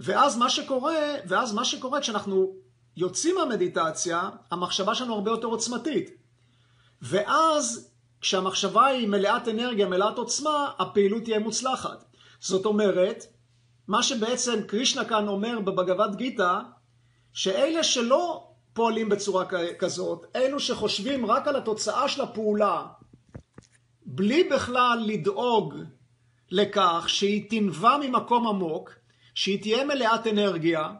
[0.00, 2.54] ואז מה שקורה, ואז מה שקורה כשאנחנו
[2.96, 6.10] יוצאים מהמדיטציה, המחשבה שלנו הרבה יותר עוצמתית.
[7.02, 12.04] ואז כשהמחשבה היא מלאת אנרגיה, מלאת עוצמה, הפעילות תהיה מוצלחת.
[12.40, 13.24] זאת אומרת,
[13.88, 16.58] מה שבעצם קרישנה כאן אומר בבגבת גיתא,
[17.32, 19.44] שאלה שלא פועלים בצורה
[19.78, 22.86] כזאת, אלו שחושבים רק על התוצאה של הפעולה,
[24.06, 25.74] בלי בכלל לדאוג
[26.50, 28.99] לכך שהיא תנבע ממקום עמוק,
[29.34, 30.92] שהיא תהיה מלאת אנרגיה,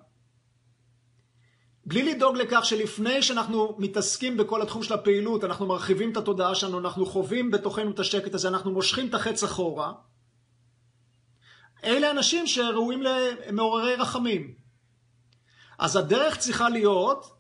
[1.87, 6.79] בלי לדאוג לכך שלפני שאנחנו מתעסקים בכל התחום של הפעילות, אנחנו מרחיבים את התודעה שלנו,
[6.79, 9.93] אנחנו חווים בתוכנו את השקט הזה, אנחנו מושכים את החץ אחורה.
[11.85, 14.55] אלה אנשים שראויים למעוררי רחמים.
[15.79, 17.37] אז הדרך צריכה להיות,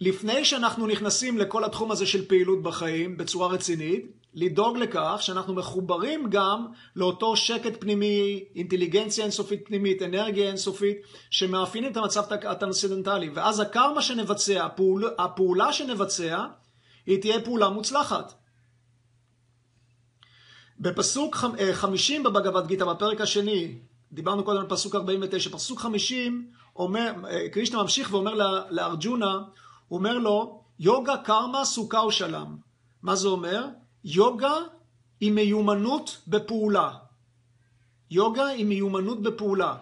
[0.00, 6.26] לפני שאנחנו נכנסים לכל התחום הזה של פעילות בחיים בצורה רצינית, לדאוג לכך שאנחנו מחוברים
[6.30, 6.66] גם
[6.96, 10.96] לאותו שקט פנימי, אינטליגנציה אינסופית פנימית, אנרגיה אינסופית,
[11.30, 13.28] שמאפיינים את המצב הטרנסצנדנטלי.
[13.34, 16.44] ואז הקרמה שנבצע, הפעול, הפעולה שנבצע,
[17.06, 18.34] היא תהיה פעולה מוצלחת.
[20.80, 21.36] בפסוק
[21.72, 23.78] 50 בבגבד גיתא, בפרק השני,
[24.12, 27.12] דיברנו קודם על פסוק 49, פסוק 50, אומר,
[27.52, 28.34] קרישנה ממשיך ואומר
[28.70, 29.38] לארג'ונה,
[29.88, 32.56] הוא אומר לו, יוגה קרמה סוכה ושלם.
[33.02, 33.66] מה זה אומר?
[34.04, 34.54] יוגה
[35.20, 36.90] היא מיומנות בפעולה.
[38.10, 39.76] יוגה היא מיומנות בפעולה.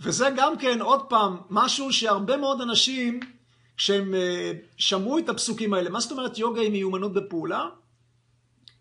[0.00, 3.20] וזה גם כן, עוד פעם, משהו שהרבה מאוד אנשים,
[3.76, 7.68] כשהם אה, שמעו את הפסוקים האלה, מה זאת אומרת יוגה היא מיומנות בפעולה?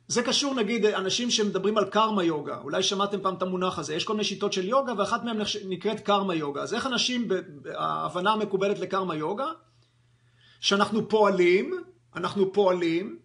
[0.08, 4.04] זה קשור נגיד אנשים שמדברים על קרמה יוגה, אולי שמעתם פעם את המונח הזה, יש
[4.04, 5.38] כל מיני שיטות של יוגה ואחת מהן
[5.70, 6.62] נקראת קרמה יוגה.
[6.62, 7.28] אז איך אנשים,
[7.76, 9.48] ההבנה המקובלת לקרמה יוגה,
[10.60, 11.84] שאנחנו פועלים,
[12.16, 13.18] אנחנו פועלים,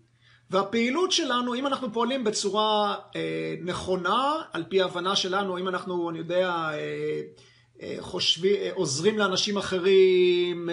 [0.51, 6.19] והפעילות שלנו, אם אנחנו פועלים בצורה אה, נכונה, על פי ההבנה שלנו, אם אנחנו, אני
[6.19, 10.69] יודע, אה, חושבים, עוזרים לאנשים אחרים,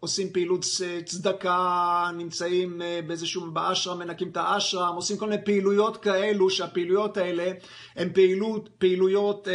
[0.00, 0.64] עושים פעילות
[1.04, 7.52] צדקה, נמצאים באיזשהו, באשרם, מנקים את האשרם, עושים כל מיני פעילויות כאלו, שהפעילויות האלה
[7.96, 9.48] הן פעילות, פעילויות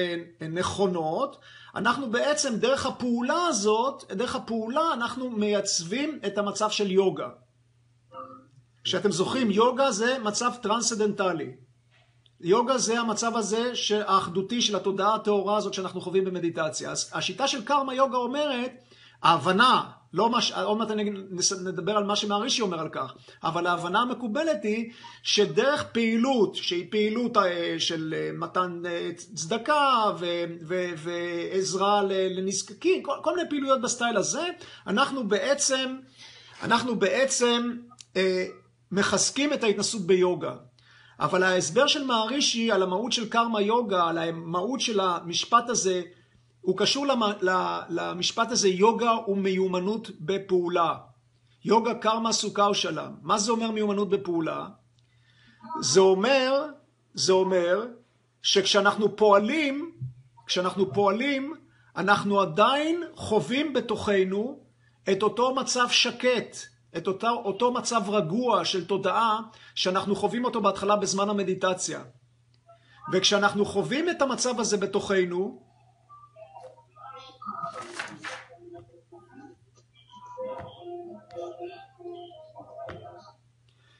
[0.49, 1.37] נכונות.
[1.75, 7.27] אנחנו בעצם, דרך הפעולה הזאת, דרך הפעולה אנחנו מייצבים את המצב של יוגה.
[8.87, 11.51] כשאתם זוכרים, יוגה זה מצב טרנסדנטלי.
[12.41, 13.71] יוגה זה המצב הזה
[14.07, 16.91] האחדותי של התודעה הטהורה הזאת שאנחנו חווים במדיטציה.
[16.91, 18.71] אז השיטה של קרמה יוגה אומרת,
[19.23, 20.39] ההבנה, לא מה.
[20.63, 20.87] עוד מעט
[21.65, 24.91] נדבר על מה שמערישי אומר על כך, אבל ההבנה המקובלת היא
[25.23, 33.15] שדרך פעילות, שהיא פעילות אה, של אה, מתן אה, צדקה ו- ו- ועזרה לנזקקים, כל,
[33.23, 34.47] כל מיני פעילויות בסטייל הזה,
[34.87, 35.97] אנחנו בעצם,
[36.63, 37.71] אנחנו בעצם
[38.91, 40.55] מחזקים את ההתנסות ביוגה.
[41.19, 46.01] אבל ההסבר של מערישי על המהות של קרמה יוגה, על המהות של המשפט הזה,
[46.61, 47.05] הוא קשור
[47.89, 50.95] למשפט הזה, יוגה הוא מיומנות בפעולה.
[51.65, 53.13] יוגה קרמה סוכה ושלם.
[53.21, 54.67] מה זה אומר מיומנות בפעולה?
[55.81, 56.65] זה אומר,
[57.13, 57.85] זה אומר
[58.41, 59.91] שכשאנחנו פועלים,
[60.45, 61.53] כשאנחנו פועלים,
[61.97, 64.59] אנחנו עדיין חווים בתוכנו
[65.11, 66.57] את אותו מצב שקט,
[66.97, 69.39] את אותו, אותו מצב רגוע של תודעה
[69.75, 72.03] שאנחנו חווים אותו בהתחלה בזמן המדיטציה.
[73.11, 75.67] וכשאנחנו חווים את המצב הזה בתוכנו,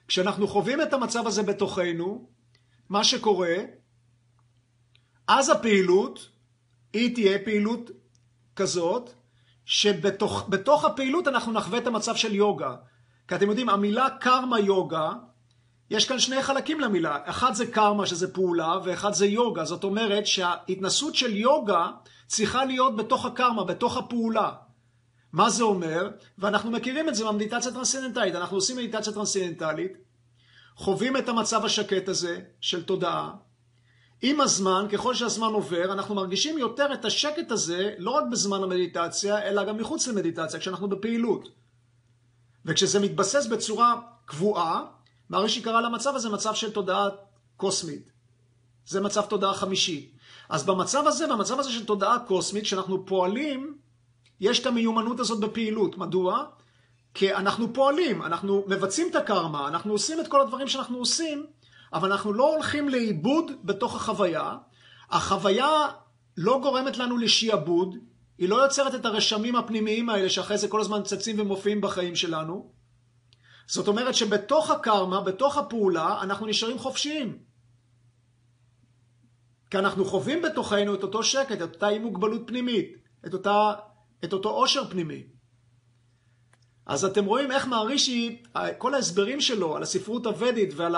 [0.07, 2.29] כשאנחנו חווים את המצב הזה בתוכנו,
[2.89, 3.55] מה שקורה,
[5.27, 6.29] אז הפעילות,
[6.93, 7.91] היא תהיה פעילות
[8.55, 9.13] כזאת,
[9.67, 12.75] שבתוך הפעילות אנחנו נחווה את המצב של יוגה.
[13.27, 15.11] כי אתם יודעים, המילה קרמה יוגה,
[15.89, 17.17] יש כאן שני חלקים למילה.
[17.25, 19.65] אחד זה קרמה, שזה פעולה, ואחד זה יוגה.
[19.65, 21.87] זאת אומרת שההתנסות של יוגה
[22.27, 24.51] צריכה להיות בתוך הקרמה, בתוך הפעולה.
[25.33, 26.09] מה זה אומר?
[26.37, 28.35] ואנחנו מכירים את זה במדיטציה טרנסצנדנטלית.
[28.35, 29.91] אנחנו עושים מדיטציה טרנסצנדנטלית,
[30.75, 33.31] חווים את המצב השקט הזה של תודעה,
[34.21, 39.43] עם הזמן, ככל שהזמן עובר, אנחנו מרגישים יותר את השקט הזה, לא רק בזמן המדיטציה,
[39.43, 41.49] אלא גם מחוץ למדיטציה, כשאנחנו בפעילות.
[42.65, 44.85] וכשזה מתבסס בצורה קבועה,
[45.29, 47.09] מערישי קרא למצב הזה מצב של תודעה
[47.57, 48.11] קוסמית.
[48.87, 50.11] זה מצב תודעה חמישי.
[50.49, 53.77] אז במצב הזה, במצב הזה של תודעה קוסמית, כשאנחנו פועלים,
[54.39, 55.97] יש את המיומנות הזאת בפעילות.
[55.97, 56.43] מדוע?
[57.13, 61.45] כי אנחנו פועלים, אנחנו מבצעים את הקרמה, אנחנו עושים את כל הדברים שאנחנו עושים,
[61.93, 64.55] אבל אנחנו לא הולכים לאיבוד בתוך החוויה.
[65.09, 65.87] החוויה
[66.37, 67.95] לא גורמת לנו לשיעבוד,
[68.37, 72.71] היא לא יוצרת את הרשמים הפנימיים האלה שאחרי זה כל הזמן צצים ומופיעים בחיים שלנו.
[73.67, 77.37] זאת אומרת שבתוך הקרמה, בתוך הפעולה, אנחנו נשארים חופשיים.
[79.69, 82.95] כי אנחנו חווים בתוכנו את אותו שקט, את אותה אי מוגבלות פנימית,
[83.25, 83.73] את, אותה,
[84.23, 85.23] את אותו עושר פנימי.
[86.85, 88.43] אז אתם רואים איך מערישי,
[88.77, 90.95] כל ההסברים שלו על הספרות הוודית ועל.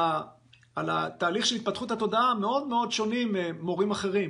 [0.79, 4.29] על התהליך של התפתחות התודעה מאוד מאוד שונים ממורים אחרים.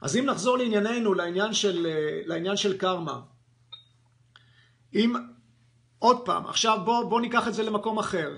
[0.00, 1.86] אז אם נחזור לענייננו, לעניין של,
[2.26, 3.20] לעניין של קרמה,
[4.94, 5.14] אם,
[5.98, 8.36] עוד פעם, עכשיו בואו בוא ניקח את זה למקום אחר.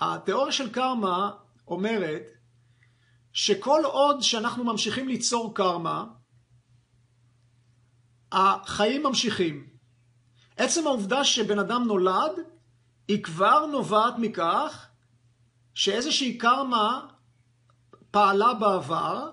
[0.00, 1.30] התיאוריה של קרמה
[1.68, 2.22] אומרת
[3.32, 6.04] שכל עוד שאנחנו ממשיכים ליצור קרמה,
[8.32, 9.66] החיים ממשיכים.
[10.56, 12.32] עצם העובדה שבן אדם נולד,
[13.08, 14.86] היא כבר נובעת מכך
[15.74, 17.06] שאיזושהי קרמה
[18.10, 19.30] פעלה בעבר,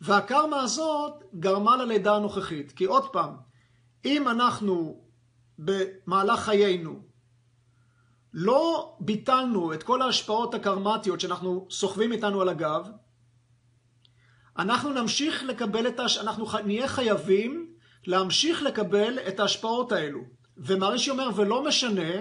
[0.00, 2.72] והקרמה הזאת גרמה ללידה הנוכחית.
[2.72, 3.36] כי עוד פעם,
[4.04, 5.04] אם אנחנו
[5.58, 7.02] במהלך חיינו
[8.34, 12.88] לא ביטלנו את כל ההשפעות הקרמטיות שאנחנו סוחבים איתנו על הגב,
[14.58, 16.18] אנחנו נמשיך לקבל את ההש...
[16.18, 17.74] אנחנו נהיה חייבים
[18.06, 20.20] להמשיך לקבל את ההשפעות האלו.
[20.56, 22.12] ומרישי אומר, ולא משנה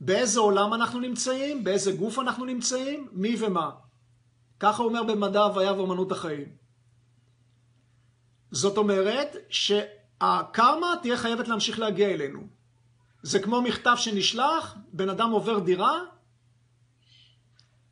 [0.00, 3.70] באיזה עולם אנחנו נמצאים, באיזה גוף אנחנו נמצאים, מי ומה.
[4.60, 6.48] ככה אומר במדע הוויה ואומנות החיים.
[8.50, 12.40] זאת אומרת שהקרמה תהיה חייבת להמשיך להגיע אלינו.
[13.22, 16.00] זה כמו מכתב שנשלח, בן אדם עובר דירה,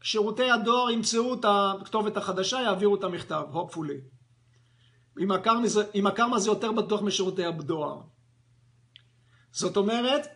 [0.02, 4.00] שירותי הדואר ימצאו את הכתובת החדשה, יעבירו את המכתב, hopefully.
[5.18, 8.00] עם הקרמה, עם הקרמה זה יותר בטוח משירותי הדואר.
[9.52, 10.26] זאת אומרת,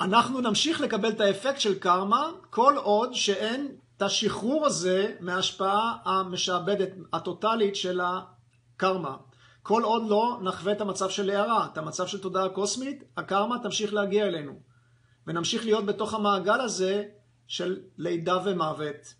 [0.00, 6.88] אנחנו נמשיך לקבל את האפקט של קרמה כל עוד שאין את השחרור הזה מההשפעה המשעבדת,
[7.12, 9.16] הטוטלית של הקרמה.
[9.62, 13.94] כל עוד לא נחווה את המצב של הערה, את המצב של תודעה קוסמית, הקרמה תמשיך
[13.94, 14.60] להגיע אלינו.
[15.26, 17.04] ונמשיך להיות בתוך המעגל הזה
[17.46, 19.14] של לידה ומוות.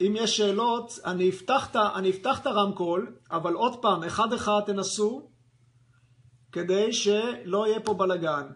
[0.00, 5.28] אם יש שאלות, אני אפתח, אני אפתח את הרמקול, אבל עוד פעם, אחד אחד תנסו,
[6.52, 8.46] כדי שלא יהיה פה בלאגן.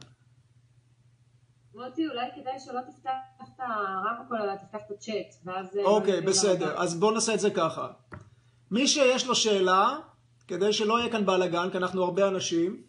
[1.75, 3.11] מוטי, אולי כדאי שלא תפתח
[3.43, 5.77] את הרמקול, אלא תפתח את הצ'אט, ואז...
[5.77, 7.89] אה, אוקיי, בסדר, אז בואו נעשה את זה ככה.
[8.71, 9.99] מי שיש לו שאלה,
[10.49, 12.83] כדי שלא יהיה כאן בלאגן, כי אנחנו הרבה אנשים,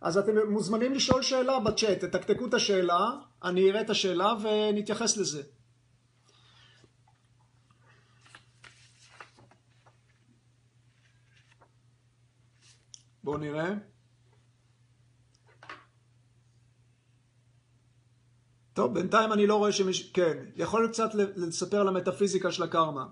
[0.00, 3.10] אז אתם מוזמנים לשאול שאלה בצ'אט, תתקתקו את השאלה,
[3.44, 5.42] אני אראה את השאלה ונתייחס לזה.
[13.28, 13.70] בואו נראה.
[18.72, 20.08] טוב, בינתיים אני לא רואה שמישהו...
[20.14, 23.06] כן, יכול קצת לספר על המטאפיזיקה של הקרמה.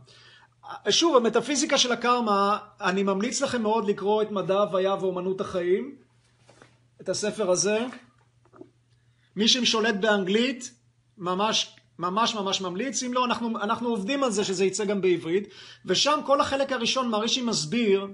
[0.91, 5.97] שוב, המטאפיזיקה של הקרמה, אני ממליץ לכם מאוד לקרוא את מדע הוויה ואומנות החיים,
[7.01, 7.87] את הספר הזה.
[9.37, 10.75] מי ששולט באנגלית,
[11.19, 15.49] ממש ממש ממש ממליץ, אם לא, אנחנו, אנחנו עובדים על זה שזה יצא גם בעברית,
[15.87, 18.07] ושם כל החלק הראשון מרישי מסביר,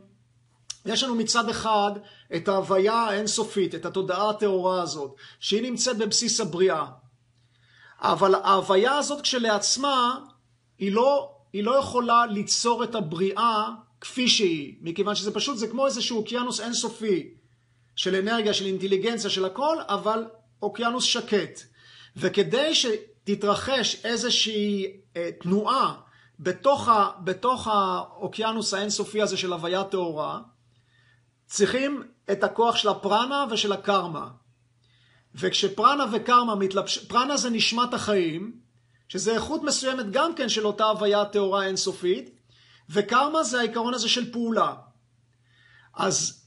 [0.87, 1.93] יש לנו מצד אחד
[2.37, 6.87] את ההוויה האינסופית, את התודעה הטהורה הזאת, שהיא נמצאת בבסיס הבריאה.
[8.01, 10.19] אבל ההוויה הזאת כשלעצמה,
[10.79, 13.69] היא לא, היא לא יכולה ליצור את הבריאה
[14.01, 17.35] כפי שהיא, מכיוון שזה פשוט, זה כמו איזשהו אוקיינוס אינסופי
[17.97, 20.25] של אנרגיה, של אינטליגנציה, של הכל, אבל
[20.63, 21.61] אוקיינוס שקט.
[22.17, 25.95] וכדי שתתרחש איזושהי אה, תנועה
[26.41, 30.41] בתוך, ה, בתוך האוקיינוס האינסופי הזה של הוויה טהורה,
[31.53, 34.29] צריכים את הכוח של הפרנה ושל הקרמה.
[35.35, 36.99] וכשפרנה וקרמה מתלבש...
[36.99, 38.61] פרנה זה נשמת החיים,
[39.09, 42.31] שזה איכות מסוימת גם כן של אותה הוויה טהורה אינסופית,
[42.91, 44.75] וקרמה זה העיקרון הזה של פעולה.
[45.95, 46.47] אז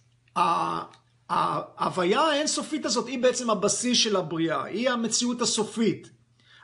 [1.30, 6.10] ההוויה האינסופית הזאת היא בעצם הבסיס של הבריאה, היא המציאות הסופית.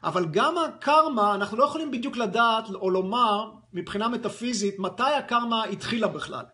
[0.04, 6.08] אבל גם הקרמה, אנחנו לא יכולים בדיוק לדעת או לומר מבחינה מטאפיזית מתי הקרמה התחילה
[6.08, 6.46] בכלל.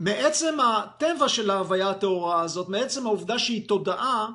[0.00, 4.28] מעצם הטבע של ההוויה הטהורה הזאת, מעצם העובדה שהיא תודעה,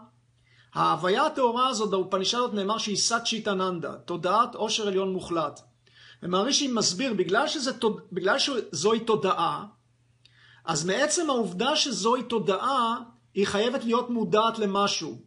[0.73, 5.59] ההוויה הטהורה הזאת, באופנישדות נאמר שהיא סת שיטננדה, תודעת עושר עליון מוחלט.
[6.23, 7.71] ומהרישי מסביר, בגלל, שזה,
[8.11, 9.65] בגלל שזוהי תודעה,
[10.65, 12.97] אז מעצם העובדה שזוהי תודעה,
[13.33, 15.21] היא חייבת להיות מודעת למשהו.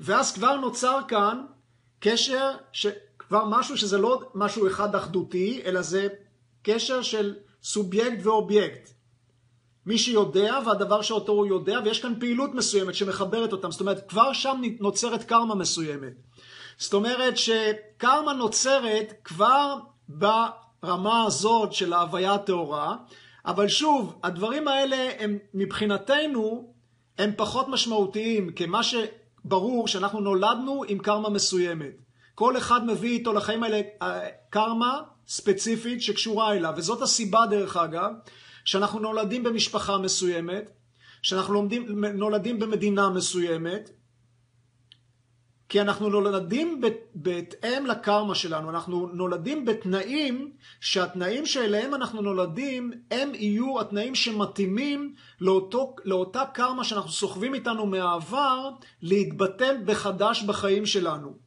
[0.00, 1.44] ואז כבר נוצר כאן
[2.00, 2.86] קשר, ש...
[3.18, 6.08] כבר משהו שזה לא משהו אחד אחדותי, אלא זה
[6.62, 8.97] קשר של סובייקט ואובייקט.
[9.88, 13.70] מי שיודע והדבר שאותו הוא יודע, ויש כאן פעילות מסוימת שמחברת אותם.
[13.70, 16.12] זאת אומרת, כבר שם נוצרת קרמה מסוימת.
[16.78, 19.74] זאת אומרת שקרמה נוצרת כבר
[20.08, 22.96] ברמה הזאת של ההוויה הטהורה,
[23.46, 26.74] אבל שוב, הדברים האלה הם מבחינתנו
[27.18, 31.94] הם פחות משמעותיים, כי מה שברור שאנחנו נולדנו עם קרמה מסוימת.
[32.34, 34.20] כל אחד מביא איתו לחיים האלה אה,
[34.50, 38.10] קרמה ספציפית שקשורה אליו, וזאת הסיבה דרך אגב,
[38.68, 40.70] שאנחנו נולדים במשפחה מסוימת,
[41.22, 43.90] שאנחנו לומדים, נולדים במדינה מסוימת,
[45.68, 46.80] כי אנחנו נולדים
[47.14, 55.96] בהתאם לקרמה שלנו, אנחנו נולדים בתנאים שהתנאים שאליהם אנחנו נולדים הם יהיו התנאים שמתאימים לאותו,
[56.04, 58.70] לאותה קרמה שאנחנו סוחבים איתנו מהעבר
[59.02, 61.38] להתבטל בחדש בחיים שלנו.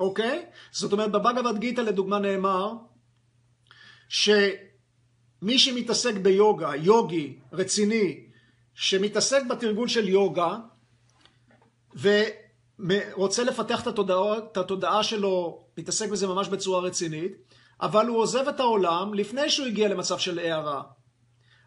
[0.00, 0.46] אוקיי?
[0.72, 2.72] זאת אומרת בבגבד גיתא לדוגמה נאמר
[4.08, 4.30] ש...
[5.42, 8.20] מי שמתעסק ביוגה, יוגי רציני,
[8.74, 10.56] שמתעסק בתרגול של יוגה,
[12.00, 17.32] ורוצה לפתח את התודעה, את התודעה שלו, מתעסק בזה ממש בצורה רצינית,
[17.80, 20.82] אבל הוא עוזב את העולם לפני שהוא הגיע למצב של הערה.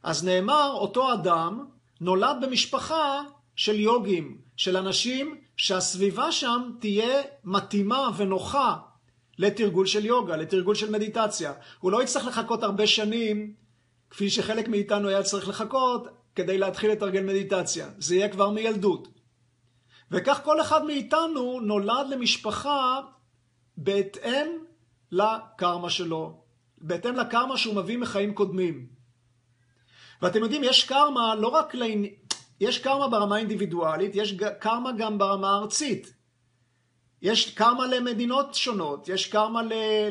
[0.03, 1.65] אז נאמר, אותו אדם
[2.01, 3.21] נולד במשפחה
[3.55, 8.75] של יוגים, של אנשים שהסביבה שם תהיה מתאימה ונוחה
[9.37, 11.53] לתרגול של יוגה, לתרגול של מדיטציה.
[11.79, 13.64] הוא לא יצטרך לחכות הרבה שנים,
[14.09, 17.89] כפי שחלק מאיתנו היה צריך לחכות, כדי להתחיל לתרגל מדיטציה.
[17.97, 19.07] זה יהיה כבר מילדות.
[20.11, 23.01] וכך כל אחד מאיתנו נולד למשפחה
[23.77, 24.47] בהתאם
[25.11, 26.41] לקרמה שלו,
[26.77, 28.87] בהתאם לקרמה שהוא מביא מחיים קודמים.
[30.21, 32.13] ואתם יודעים, יש קרמה לא רק לעניין...
[32.59, 36.14] יש קרמה ברמה אינדיבידואלית, יש קרמה גם ברמה הארצית.
[37.21, 39.61] יש קרמה למדינות שונות, יש קרמה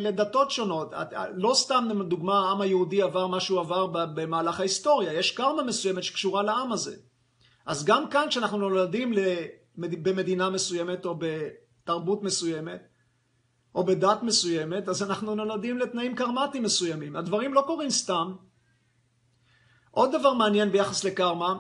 [0.01, 0.93] לדתות שונות.
[1.35, 6.43] לא סתם, לדוגמה, העם היהודי עבר מה שהוא עבר במהלך ההיסטוריה, יש קרמה מסוימת שקשורה
[6.43, 6.97] לעם הזה.
[7.67, 9.15] אז גם כאן, כשאנחנו נולדים
[9.77, 12.89] במדינה מסוימת או בתרבות מסוימת,
[13.75, 17.17] או בדת מסוימת, אז אנחנו נולדים לתנאים קרמטיים מסוימים.
[17.17, 18.35] הדברים לא קורים סתם.
[19.91, 21.57] עוד דבר מעניין ביחס לקרמה,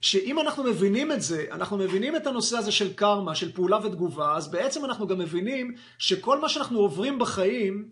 [0.00, 4.36] שאם אנחנו מבינים את זה, אנחנו מבינים את הנושא הזה של קרמה, של פעולה ותגובה,
[4.36, 7.90] אז בעצם אנחנו גם מבינים שכל מה שאנחנו עוברים בחיים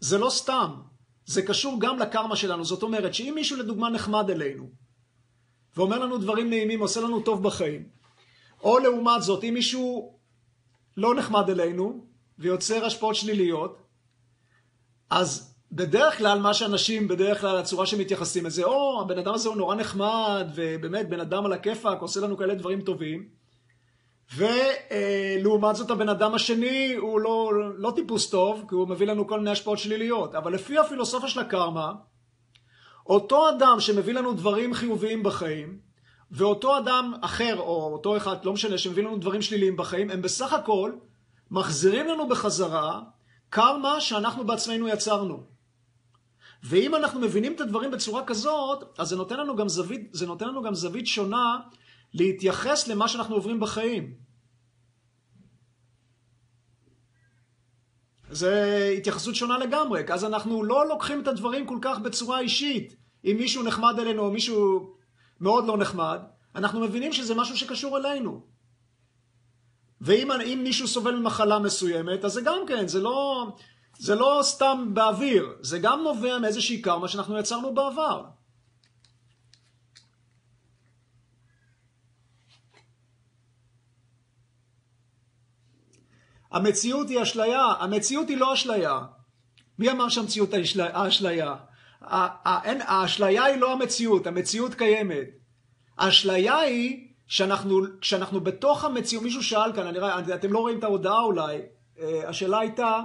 [0.00, 0.70] זה לא סתם,
[1.26, 2.64] זה קשור גם לקרמה שלנו.
[2.64, 4.70] זאת אומרת שאם מישהו לדוגמה נחמד אלינו,
[5.76, 7.88] ואומר לנו דברים נעימים, עושה לנו טוב בחיים,
[8.60, 10.18] או לעומת זאת, אם מישהו
[10.96, 12.06] לא נחמד אלינו
[12.38, 13.82] ויוצר השפעות שליליות,
[15.10, 19.56] אז בדרך כלל מה שאנשים, בדרך כלל הצורה שמתייחסים לזה, או הבן אדם הזה הוא
[19.56, 23.28] נורא נחמד, ובאמת בן אדם על הכיפאק, עושה לנו כאלה דברים טובים.
[24.36, 29.38] ולעומת זאת הבן אדם השני הוא לא, לא טיפוס טוב, כי הוא מביא לנו כל
[29.38, 30.34] מיני השפעות שליליות.
[30.34, 31.92] אבל לפי הפילוסופיה של הקרמה,
[33.06, 35.78] אותו אדם שמביא לנו דברים חיוביים בחיים,
[36.30, 40.52] ואותו אדם אחר, או אותו אחד, לא משנה, שמביא לנו דברים שליליים בחיים, הם בסך
[40.52, 40.92] הכל
[41.50, 43.00] מחזירים לנו בחזרה
[43.50, 45.51] קרמה שאנחנו בעצמנו יצרנו.
[46.62, 50.48] ואם אנחנו מבינים את הדברים בצורה כזאת, אז זה נותן לנו גם זווית, זה נותן
[50.48, 51.56] לנו גם זווית שונה
[52.14, 54.14] להתייחס למה שאנחנו עוברים בחיים.
[58.30, 62.96] זה התייחסות שונה לגמרי, אז אנחנו לא לוקחים את הדברים כל כך בצורה אישית.
[63.24, 64.92] אם מישהו נחמד אלינו או מישהו
[65.40, 66.20] מאוד לא נחמד,
[66.54, 68.46] אנחנו מבינים שזה משהו שקשור אלינו.
[70.00, 73.46] ואם מישהו סובל ממחלה מסוימת, אז זה גם כן, זה לא...
[74.02, 78.24] זה לא סתם באוויר, זה גם נובע מאיזושהי קרמה שאנחנו יצרנו בעבר.
[86.50, 89.00] המציאות היא אשליה, המציאות היא לא אשליה.
[89.78, 91.56] מי אמר שהמציאות היא האשליה?
[92.00, 95.28] האשליה היא לא המציאות, המציאות קיימת.
[95.98, 101.20] האשליה היא שאנחנו, כשאנחנו בתוך המציאות, מישהו שאל כאן, אני אתם לא רואים את ההודעה
[101.20, 101.60] אולי,
[101.98, 103.00] אה, השאלה הייתה,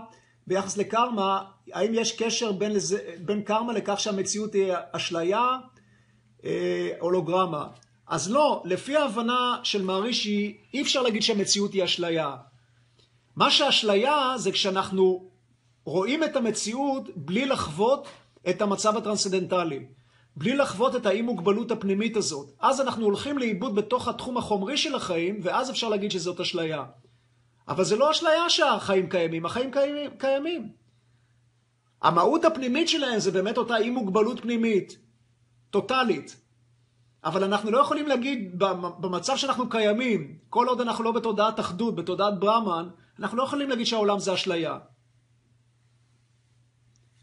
[0.47, 1.43] ביחס לקרמה,
[1.73, 5.57] האם יש קשר בין, לזה, בין קרמה לכך שהמציאות היא אשליה,
[6.45, 7.67] אה, הולוגרמה?
[8.07, 12.35] אז לא, לפי ההבנה של מערישי, אי אפשר להגיד שהמציאות היא אשליה.
[13.35, 15.29] מה שאשליה זה כשאנחנו
[15.85, 18.07] רואים את המציאות בלי לחוות
[18.49, 19.85] את המצב הטרנסצדנטלי,
[20.35, 22.51] בלי לחוות את האי מוגבלות הפנימית הזאת.
[22.59, 26.83] אז אנחנו הולכים לאיבוד בתוך התחום החומרי של החיים, ואז אפשר להגיד שזאת אשליה.
[27.67, 30.17] אבל זה לא אשליה שהחיים קיימים, החיים קיימים.
[30.17, 30.71] קיימים.
[32.01, 34.97] המהות הפנימית שלהם זה באמת אותה אי מוגבלות פנימית,
[35.69, 36.41] טוטאלית.
[37.23, 38.59] אבל אנחנו לא יכולים להגיד,
[38.99, 42.89] במצב שאנחנו קיימים, כל עוד אנחנו לא בתודעת אחדות, בתודעת ברהמן,
[43.19, 44.77] אנחנו לא יכולים להגיד שהעולם זה אשליה.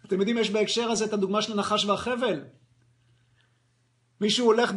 [0.05, 2.45] אתם יודעים, יש בהקשר הזה את הדוגמה של הנחש והחבל.
[4.20, 4.72] מישהו הולך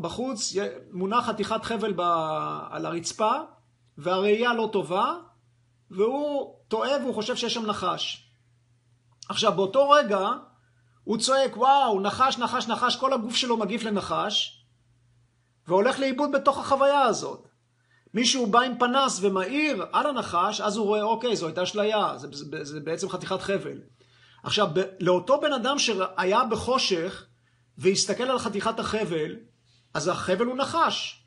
[0.00, 0.52] בחוץ,
[0.92, 1.94] מונח חתיכת חבל
[2.70, 3.32] על הרצפה,
[4.00, 5.14] והראייה לא טובה,
[5.90, 8.30] והוא טועה והוא חושב שיש שם נחש.
[9.28, 10.28] עכשיו, באותו רגע,
[11.04, 14.64] הוא צועק, וואו, נחש, נחש, נחש, כל הגוף שלו מגיף לנחש,
[15.68, 17.48] והולך לאיבוד בתוך החוויה הזאת.
[18.14, 22.28] מישהו בא עם פנס ומאיר על הנחש, אז הוא רואה, אוקיי, זו הייתה אשליה, זה,
[22.32, 23.78] זה, זה בעצם חתיכת חבל.
[24.42, 24.68] עכשיו,
[25.00, 27.26] לאותו בן אדם שהיה בחושך
[27.78, 29.36] והסתכל על חתיכת החבל,
[29.94, 31.19] אז החבל הוא נחש.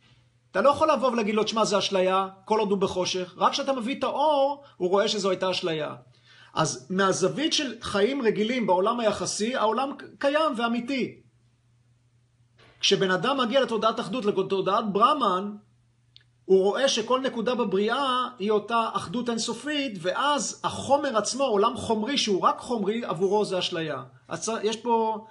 [0.54, 3.34] אתה לא יכול לבוא ולהגיד לו, תשמע, זה אשליה, כל עוד הוא בחושך.
[3.38, 5.96] רק כשאתה מביא את האור, הוא רואה שזו הייתה אשליה.
[6.54, 11.22] אז מהזווית של חיים רגילים בעולם היחסי, העולם קיים ואמיתי.
[12.80, 15.56] כשבן אדם מגיע לתודעת אחדות, לתודעת ברהמן,
[16.46, 22.42] הוא רואה שכל נקודה בבריאה היא אותה אחדות אינסופית, ואז החומר עצמו, עולם חומרי שהוא
[22.42, 24.04] רק חומרי, עבורו זה אשליה.
[24.28, 25.26] אז יש פה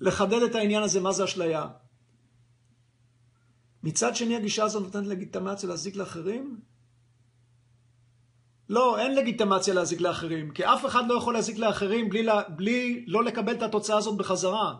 [0.00, 1.66] לחדד את העניין הזה, מה זה אשליה.
[3.82, 6.60] מצד שני, הגישה הזאת נותנת לגיטימציה להזיק לאחרים?
[8.68, 13.04] לא, אין לגיטימציה להזיק לאחרים, כי אף אחד לא יכול להזיק לאחרים בלי, לה, בלי
[13.06, 14.74] לא לקבל את התוצאה הזאת בחזרה.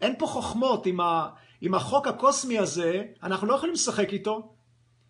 [0.00, 1.28] אין פה חוכמות עם, ה,
[1.60, 4.54] עם החוק הקוסמי הזה, אנחנו לא יכולים לשחק איתו.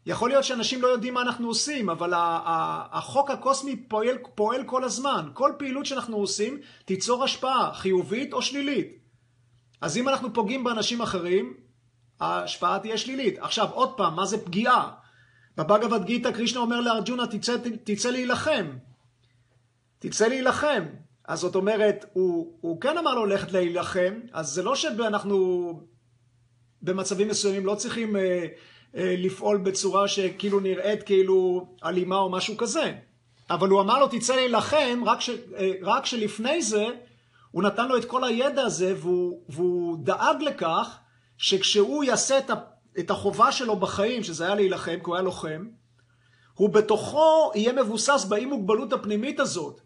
[0.07, 2.12] יכול להיות שאנשים לא יודעים מה אנחנו עושים, אבל
[2.92, 5.28] החוק הקוסמי פועל, פועל כל הזמן.
[5.32, 8.99] כל פעילות שאנחנו עושים תיצור השפעה, חיובית או שלילית.
[9.80, 11.55] אז אם אנחנו פוגעים באנשים אחרים,
[12.21, 13.39] ההשפעה תהיה שלילית.
[13.39, 14.91] עכשיו, עוד פעם, מה זה פגיעה?
[15.57, 18.67] בבגבד גיתא קרישנה אומר לארג'ונה, תצא, תצא להילחם.
[19.99, 20.85] תצא להילחם.
[21.25, 25.81] אז זאת אומרת, הוא, הוא כן אמר לו ללכת להילחם, אז זה לא שאנחנו
[26.83, 28.17] במצבים מסוימים לא צריכים...
[28.17, 28.47] אה,
[28.97, 32.95] אה, לפעול בצורה שכאילו נראית כאילו אלימה או משהו כזה.
[33.51, 36.87] אבל הוא אמר לו, תצא להילחם, רק, ש, אה, רק שלפני זה
[37.51, 40.99] הוא נתן לו את כל הידע הזה, והוא, והוא דאג לכך
[41.45, 42.38] שכשהוא יעשה
[42.99, 45.66] את, החובה שלו בחיים, שזה היה להילחם, כי הוא היה לוחם,
[46.55, 49.80] הוא בתוכו יהיה מבוסס באי מוגבלות הפנימית הזאת.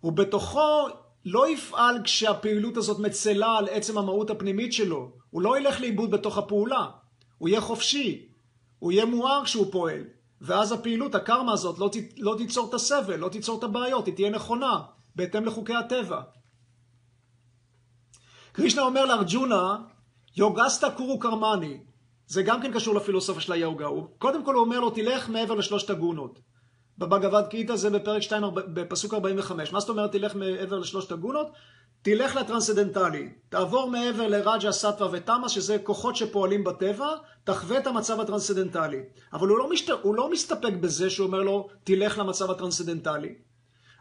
[0.00, 0.86] הוא בתוכו
[1.24, 5.12] לא יפעל כשהפעילות הזאת מצלה על עצם המהות הפנימית שלו.
[5.30, 6.86] הוא לא ילך לאיבוד בתוך הפעולה.
[7.38, 8.28] הוא יהיה חופשי,
[8.78, 10.04] הוא יהיה מואר כשהוא פועל,
[10.40, 14.14] ואז הפעילות, הקרמה הזאת, לא, ת, לא תיצור את הסבל, לא תיצור את הבעיות, היא
[14.14, 14.82] תהיה נכונה,
[15.16, 16.20] בהתאם לחוקי הטבע.
[18.52, 19.76] קרישנה אומר לארג'ונה,
[20.36, 21.80] יוגסטה קורו קרמני.
[22.26, 23.86] זה גם כן קשור לפילוסופיה של היוגה.
[24.18, 26.38] קודם כל הוא אומר לו, תלך מעבר לשלושת הגונות.
[26.98, 29.72] בבהגווד גיטה זה בפרק 2, בפסוק 45.
[29.72, 31.46] מה זאת אומרת תלך מעבר לשלושת הגונות?
[32.02, 37.08] תלך לטרנסדנטלי, תעבור מעבר לרג'ה, סטווה ותמה, שזה כוחות שפועלים בטבע,
[37.44, 39.00] תחווה את המצב הטרנסדנטלי.
[39.32, 39.90] אבל הוא לא, משת...
[39.90, 43.34] הוא לא מסתפק בזה שהוא אומר לו, תלך למצב הטרנסדנטלי.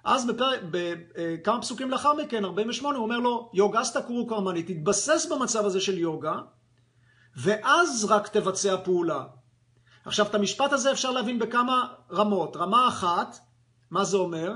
[0.05, 5.65] אז בפרק, בכמה פסוקים לאחר מכן, 48, הוא אומר לו, योगस्थः कुरु कर्माणि, תתבסס במצב
[5.65, 6.35] הזה של יוגה,
[7.37, 9.23] ואז רק תבצע פעולה.
[10.05, 12.55] עכשיו, את המשפט הזה אפשר להבין בכמה רמות.
[12.55, 13.37] רמה אחת,
[13.91, 14.53] מה זה אומר?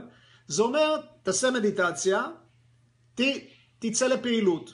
[0.47, 2.24] זה אומר, תעשה מדיטציה,
[3.16, 3.22] ת,
[3.80, 4.74] תצא לפעילות.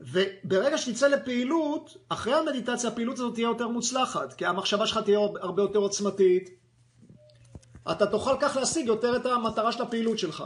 [0.00, 5.62] וברגע שתצא לפעילות, אחרי המדיטציה הפעילות הזאת תהיה יותר מוצלחת, כי המחשבה שלך תהיה הרבה
[5.62, 6.58] יותר עוצמתית.
[7.90, 10.44] אתה תוכל כך להשיג יותר את המטרה של הפעילות שלך.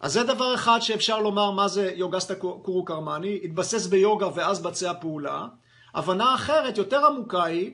[0.00, 4.92] אז זה דבר אחד שאפשר לומר מה זה יוגסטה קורו קרמני, התבסס ביוגה ואז בצע
[5.00, 5.46] פעולה.
[5.94, 7.72] הבנה אחרת, יותר עמוקה היא,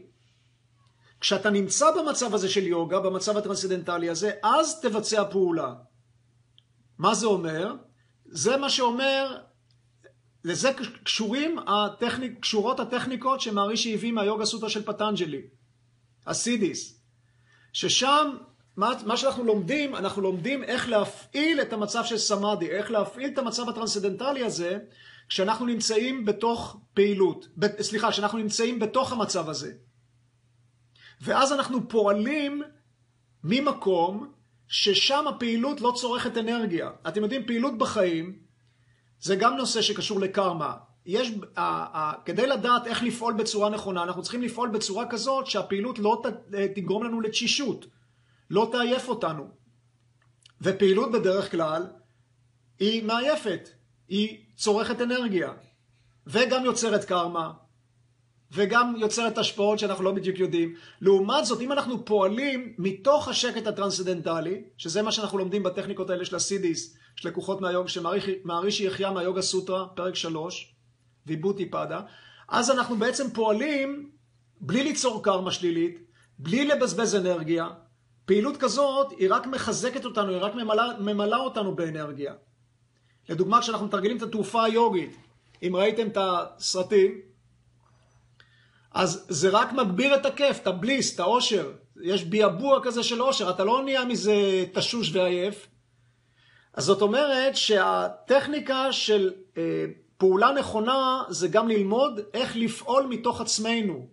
[1.21, 5.75] כשאתה נמצא במצב הזה של יוגה, במצב הטרנסצדנטלי הזה, אז תבצע פעולה.
[6.99, 7.75] מה זה אומר?
[8.27, 9.39] זה מה שאומר,
[10.45, 10.73] לזה
[11.05, 15.43] קשורים הטכניק, קשורות הטכניקות שמערישי הביא מהיוגה סוטרה של פטנג'לי,
[16.27, 17.04] הסידיס,
[17.75, 18.37] ששם
[18.77, 23.39] מה, מה שאנחנו לומדים, אנחנו לומדים איך להפעיל את המצב של סמאדי, איך להפעיל את
[23.39, 24.79] המצב הטרנסדנטלי הזה
[25.29, 29.72] כשאנחנו נמצאים בתוך פעילות, ב, סליחה, כשאנחנו נמצאים בתוך המצב הזה.
[31.20, 32.62] ואז אנחנו פועלים
[33.45, 34.33] ממקום
[34.68, 36.91] ששם הפעילות לא צורכת אנרגיה.
[37.09, 38.39] אתם יודעים, פעילות בחיים
[39.20, 40.75] זה גם נושא שקשור לקרמה.
[41.07, 41.63] יש, ה,
[41.99, 46.55] ה, כדי לדעת איך לפעול בצורה נכונה, אנחנו צריכים לפעול בצורה כזאת שהפעילות לא ת,
[46.75, 47.87] תגרום לנו לתשישות,
[48.51, 49.49] לא תעייף אותנו.
[50.61, 51.87] ופעילות בדרך כלל
[52.79, 53.69] היא מעייפת,
[54.09, 55.53] היא צורכת אנרגיה,
[56.27, 57.53] וגם יוצרת קרמה,
[58.53, 60.75] וגם יוצרת השפעות שאנחנו לא בדיוק יודעים.
[61.01, 66.37] לעומת זאת, אם אנחנו פועלים מתוך השקט הטרנסדנטלי, שזה מה שאנחנו לומדים בטכניקות האלה של
[66.37, 70.74] הסידיס, שלקוחות מהיוג, שמערישי יחיה מהיוגה סוטרה, פרק 3,
[71.27, 72.01] ויבוטי פדה,
[72.49, 74.11] אז אנחנו בעצם פועלים
[74.61, 76.01] בלי ליצור קרמה שלילית,
[76.39, 77.68] בלי לבזבז אנרגיה.
[78.25, 82.35] פעילות כזאת היא רק מחזקת אותנו, היא רק ממלאה, ממלאה אותנו באנרגיה.
[83.29, 85.16] לדוגמה, כשאנחנו מתרגלים את התעופה היוגית,
[85.62, 87.20] אם ראיתם את הסרטים,
[88.95, 91.72] אז זה רק מגביר את הכיף, את הבליס, את האושר.
[92.03, 95.66] יש ביאבוע כזה של אושר, אתה לא נהיה מזה תשוש ועייף.
[96.75, 99.85] אז זאת אומרת שהטכניקה של אה,
[100.17, 104.09] פעולה נכונה זה גם ללמוד איך לפעול מתוך עצמנו.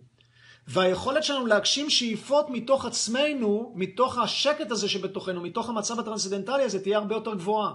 [0.66, 6.98] והיכולת שלנו להגשים שאיפות מתוך עצמנו, מתוך השקט הזה שבתוכנו, מתוך המצב הטרנסדנטלי הזה, תהיה
[6.98, 7.72] הרבה יותר גבוהה.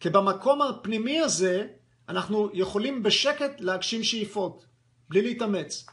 [0.00, 1.66] כי במקום הפנימי הזה,
[2.08, 4.64] אנחנו יכולים בשקט להגשים שאיפות,
[5.08, 5.86] בלי להתאמץ.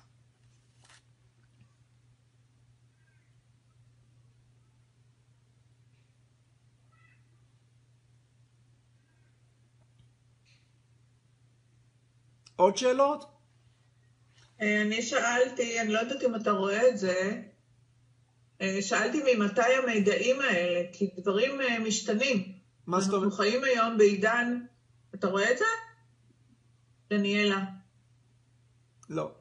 [12.62, 13.26] עוד שאלות?
[14.62, 17.42] אה, אני שאלתי, אני לא יודעת אם אתה רואה את זה,
[18.62, 22.54] אה, שאלתי ממתי המידעים האלה, כי דברים אה, משתנים.
[22.88, 23.24] מה זאת אומרת?
[23.24, 24.60] אנחנו חיים היום בעידן,
[25.16, 25.66] אתה רואה את זה?
[27.10, 27.64] דניאלה.
[29.10, 29.32] לא.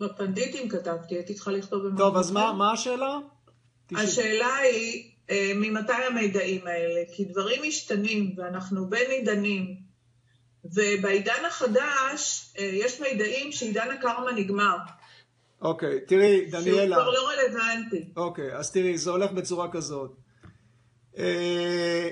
[0.00, 2.52] בפנדיטים כתבתי, הייתי צריכה לכתוב במקום טוב, אז מה.
[2.52, 3.18] מה השאלה?
[3.96, 5.12] השאלה היא,
[5.54, 7.00] ממתי המידעים האלה?
[7.16, 9.91] כי דברים משתנים, ואנחנו בין עידנים.
[10.64, 14.76] ובעידן החדש, אה, יש מידעים שעידן הקרמה נגמר.
[15.62, 16.96] אוקיי, תראי, שהוא דניאלה.
[16.96, 18.04] כבר לא רלוונטי.
[18.16, 20.10] אוקיי, אז תראי, זה הולך בצורה כזאת.
[21.18, 22.10] אה,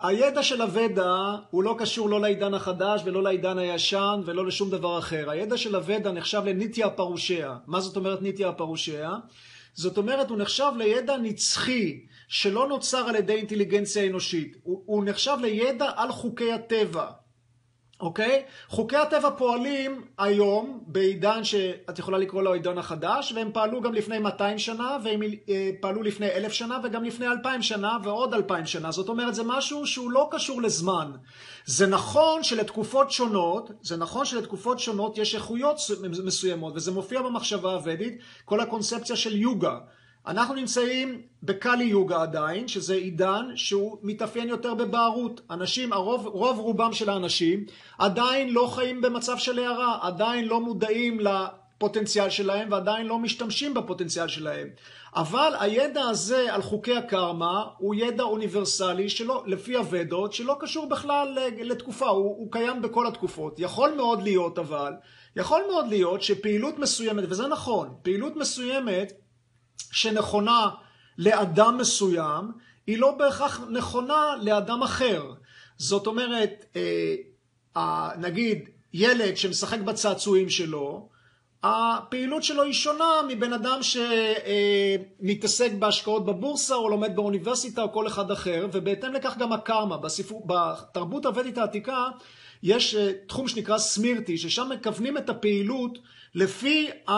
[0.00, 4.98] הידע של הוודה הוא לא קשור לא לעידן החדש ולא לעידן הישן ולא לשום דבר
[4.98, 5.30] אחר.
[5.30, 7.56] הידע של הוודה נחשב לניטיה פרושיה.
[7.66, 9.10] מה זאת אומרת ניטיה פרושיה?
[9.74, 14.56] זאת אומרת, הוא נחשב לידע נצחי שלא נוצר על ידי אינטליגנציה אנושית.
[14.62, 17.06] הוא, הוא נחשב לידע על חוקי הטבע.
[18.00, 18.42] אוקיי?
[18.68, 24.18] חוקי הטבע פועלים היום בעידן שאת יכולה לקרוא לו העידן החדש, והם פעלו גם לפני
[24.18, 28.92] 200 שנה, והם אה, פעלו לפני אלף שנה, וגם לפני 2,000 שנה, ועוד 2,000 שנה.
[28.92, 31.12] זאת אומרת, זה משהו שהוא לא קשור לזמן.
[31.66, 35.76] זה נכון שלתקופות שונות, זה נכון שלתקופות שונות יש איכויות
[36.24, 39.78] מסוימות, וזה מופיע במחשבה הוודית, כל הקונספציה של יוגה.
[40.26, 45.40] אנחנו נמצאים בקאלי יוגה עדיין, שזה עידן שהוא מתאפיין יותר בבערות.
[45.50, 47.64] אנשים, הרוב, רוב רובם של האנשים
[47.98, 54.28] עדיין לא חיים במצב של הערה, עדיין לא מודעים לפוטנציאל שלהם ועדיין לא משתמשים בפוטנציאל
[54.28, 54.68] שלהם.
[55.16, 61.38] אבל הידע הזה על חוקי הקרמה הוא ידע אוניברסלי שלא, לפי הוודות, שלא קשור בכלל
[61.58, 63.58] לתקופה, הוא, הוא קיים בכל התקופות.
[63.58, 64.92] יכול מאוד להיות אבל,
[65.36, 69.12] יכול מאוד להיות שפעילות מסוימת, וזה נכון, פעילות מסוימת
[69.92, 70.70] שנכונה
[71.18, 72.52] לאדם מסוים,
[72.86, 75.32] היא לא בהכרח נכונה לאדם אחר.
[75.78, 76.64] זאת אומרת,
[77.76, 81.08] אה, נגיד ילד שמשחק בצעצועים שלו,
[81.62, 83.78] הפעילות שלו היא שונה מבן אדם
[85.22, 89.96] שמתעסק בהשקעות בבורסה או לומד באוניברסיטה או כל אחד אחר, ובהתאם לכך גם הקרמה.
[89.96, 90.34] בספר...
[90.46, 92.06] בתרבות הוודית העתיקה
[92.62, 95.98] יש אה, תחום שנקרא סמירטי, ששם מכוונים את הפעילות
[96.34, 97.12] לפי ה...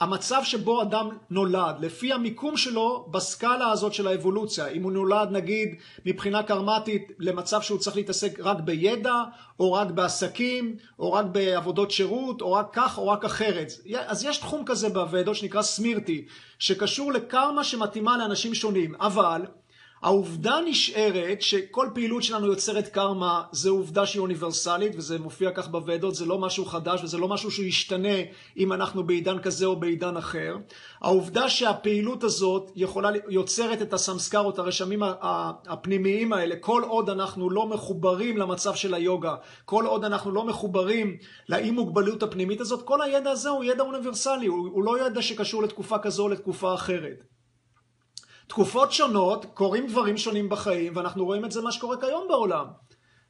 [0.00, 5.74] המצב שבו אדם נולד, לפי המיקום שלו בסקאלה הזאת של האבולוציה, אם הוא נולד נגיד
[6.06, 9.22] מבחינה קרמטית למצב שהוא צריך להתעסק רק בידע,
[9.60, 13.72] או רק בעסקים, או רק בעבודות שירות, או רק כך או רק אחרת.
[14.06, 16.24] אז יש תחום כזה בוועדות שנקרא סמירטי,
[16.58, 19.42] שקשור לקרמה שמתאימה לאנשים שונים, אבל
[20.02, 26.14] העובדה נשארת שכל פעילות שלנו יוצרת קרמה זה עובדה שהיא אוניברסלית וזה מופיע כך בוועדות,
[26.14, 28.18] זה לא משהו חדש וזה לא משהו שישתנה
[28.56, 30.56] אם אנחנו בעידן כזה או בעידן אחר.
[31.00, 35.02] העובדה שהפעילות הזאת יכולה, יוצרת את הסמסקרות, הרשמים
[35.66, 39.34] הפנימיים האלה, כל עוד אנחנו לא מחוברים למצב של היוגה,
[39.64, 41.16] כל עוד אנחנו לא מחוברים
[41.48, 45.62] לאי מוגבלות הפנימית הזאת, כל הידע הזה הוא ידע אוניברסלי, הוא, הוא לא ידע שקשור
[45.62, 47.35] לתקופה כזו או לתקופה אחרת.
[48.46, 52.66] תקופות שונות קורים דברים שונים בחיים ואנחנו רואים את זה מה שקורה כיום בעולם.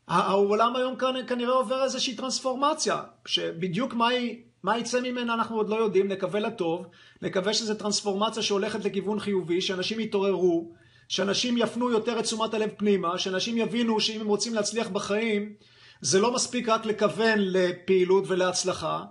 [0.09, 0.95] העולם היום
[1.27, 6.41] כנראה עובר איזושהי טרנספורמציה שבדיוק מה, היא, מה יצא ממנה אנחנו עוד לא יודעים, נקווה
[6.41, 6.87] לטוב,
[7.23, 10.73] נקווה שזו טרנספורמציה שהולכת לכיוון חיובי, שאנשים יתעוררו,
[11.09, 15.55] שאנשים יפנו יותר את תשומת הלב פנימה, שאנשים יבינו שאם הם רוצים להצליח בחיים
[16.01, 19.05] זה לא מספיק רק לכוון לפעילות ולהצלחה,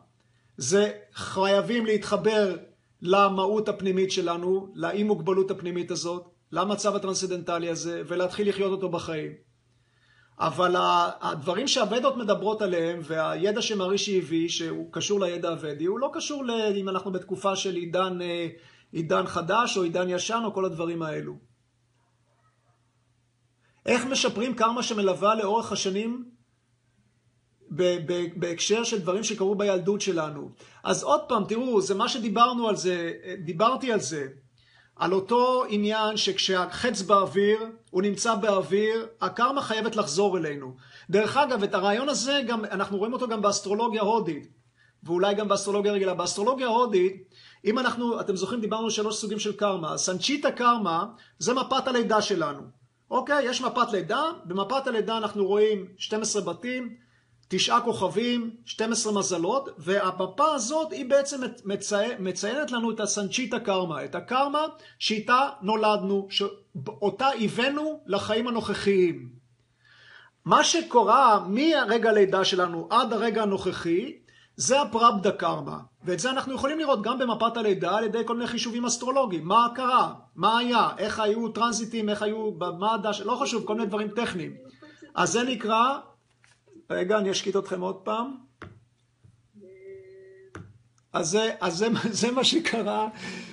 [0.58, 2.56] זה חייבים להתחבר
[3.06, 9.32] למהות הפנימית שלנו, לאי מוגבלות הפנימית הזאת, למצב הטרנסצדנטלי הזה, ולהתחיל לחיות אותו בחיים.
[10.40, 10.76] אבל
[11.22, 16.52] הדברים שהוודות מדברות עליהם, והידע שמרישי הביא, שהוא קשור לידע הוודי, הוא לא קשור ל...
[16.52, 18.20] אם אנחנו בתקופה של עידן,
[18.92, 21.34] עידן חדש או עידן ישן או כל הדברים האלו.
[23.86, 26.35] איך משפרים קרמה שמלווה לאורך השנים
[28.36, 30.50] בהקשר של דברים שקרו בילדות שלנו.
[30.84, 33.14] אז עוד פעם, תראו, זה מה שדיברנו על זה,
[33.44, 34.28] דיברתי על זה,
[34.96, 37.60] על אותו עניין שכשהחץ באוויר,
[37.92, 40.76] הוא נמצא באוויר, הקרמה חייבת לחזור אלינו.
[41.10, 44.48] דרך אגב, את הרעיון הזה גם, אנחנו רואים אותו גם באסטרולוגיה הודית,
[45.04, 46.14] ואולי גם באסטרולוגיה רגילה.
[46.14, 47.24] באסטרולוגיה ההודית,
[47.66, 49.98] אם אנחנו, אתם זוכרים, דיברנו על שלוש סוגים של קרמה.
[49.98, 51.06] סנצ'יטה קרמה
[51.40, 52.62] זה מפת הלידה שלנו.
[53.12, 56.96] אוקיי, יש מפת לידה, במפת הלידה אנחנו רואים 12 בתים,
[57.48, 64.16] תשעה כוכבים, 12 מזלות, והמפה הזאת היא בעצם מציין, מציינת לנו את הסנצ'יטה קרמה, את
[64.16, 64.66] הקרמה
[65.00, 69.30] שאיתה נולדנו, שאותה הבאנו לחיים הנוכחיים.
[70.46, 74.14] מה שקורה מהרגע הלידה שלנו עד הרגע הנוכחי,
[74.56, 78.48] זה הפרבדה קרמה, ואת זה אנחנו יכולים לראות גם במפת הלידה על ידי כל מיני
[78.48, 79.48] חישובים אסטרולוגיים.
[79.48, 80.14] מה קרה?
[80.36, 80.90] מה היה?
[80.98, 82.10] איך היו טרנזיטים?
[82.10, 82.52] איך היו...
[82.80, 83.22] מה הדש...
[83.22, 84.54] לא חשוב, כל מיני דברים טכניים.
[85.16, 86.00] אז זה נקרא
[86.90, 88.36] רגע, אני אשקיט אתכם עוד פעם.
[91.14, 91.88] אז זה, אז זה,
[92.22, 93.08] זה מה שקרה,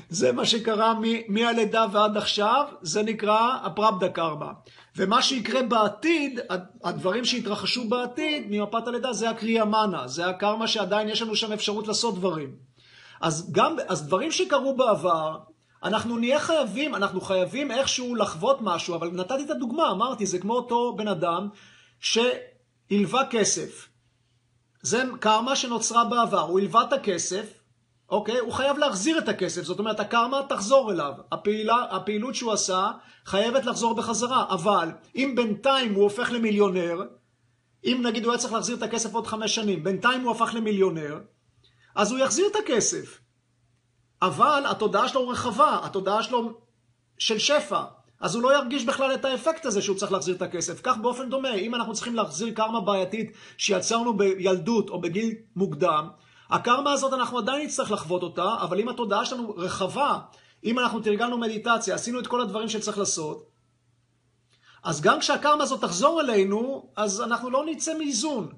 [0.08, 0.94] זה מה שקרה
[1.28, 4.52] מהלידה ועד עכשיו, זה נקרא הפרבדה קרמה.
[4.96, 6.40] ומה שיקרה בעתיד,
[6.84, 11.88] הדברים שהתרחשו בעתיד ממפת הלידה זה הקריאה מנה, זה הקרמה שעדיין יש לנו שם אפשרות
[11.88, 12.56] לעשות דברים.
[13.20, 15.38] אז גם, אז דברים שקרו בעבר,
[15.82, 20.54] אנחנו נהיה חייבים, אנחנו חייבים איכשהו לחוות משהו, אבל נתתי את הדוגמה, אמרתי, זה כמו
[20.54, 21.48] אותו בן אדם
[22.92, 23.88] שהלווה כסף.
[24.82, 27.46] זה קרמה שנוצרה בעבר, הוא הלווה את הכסף,
[28.08, 28.38] אוקיי?
[28.38, 31.12] הוא חייב להחזיר את הכסף, זאת אומרת, הקרמה תחזור אליו.
[31.32, 32.90] הפעילה, הפעילות שהוא עשה
[33.24, 37.02] חייבת לחזור בחזרה, אבל אם בינתיים הוא הופך למיליונר,
[37.84, 41.20] אם נגיד הוא היה צריך להחזיר את הכסף עוד חמש שנים, בינתיים הוא הפך למיליונר,
[41.94, 43.18] אז הוא יחזיר את הכסף.
[44.22, 46.60] אבל התודעה שלו רחבה, התודעה שלו
[47.18, 47.82] של שפע.
[48.22, 50.80] אז הוא לא ירגיש בכלל את האפקט הזה שהוא צריך להחזיר את הכסף.
[50.82, 56.08] כך באופן דומה, אם אנחנו צריכים להחזיר קרמה בעייתית שיצרנו בילדות או בגיל מוקדם,
[56.50, 60.18] הקרמה הזאת אנחנו עדיין נצטרך לחוות אותה, אבל אם התודעה שלנו רחבה,
[60.64, 63.48] אם אנחנו תרגלנו מדיטציה, עשינו את כל הדברים שצריך לעשות,
[64.84, 68.48] אז גם כשהקרמה הזאת תחזור אלינו, אז אנחנו לא נצא מאיזון.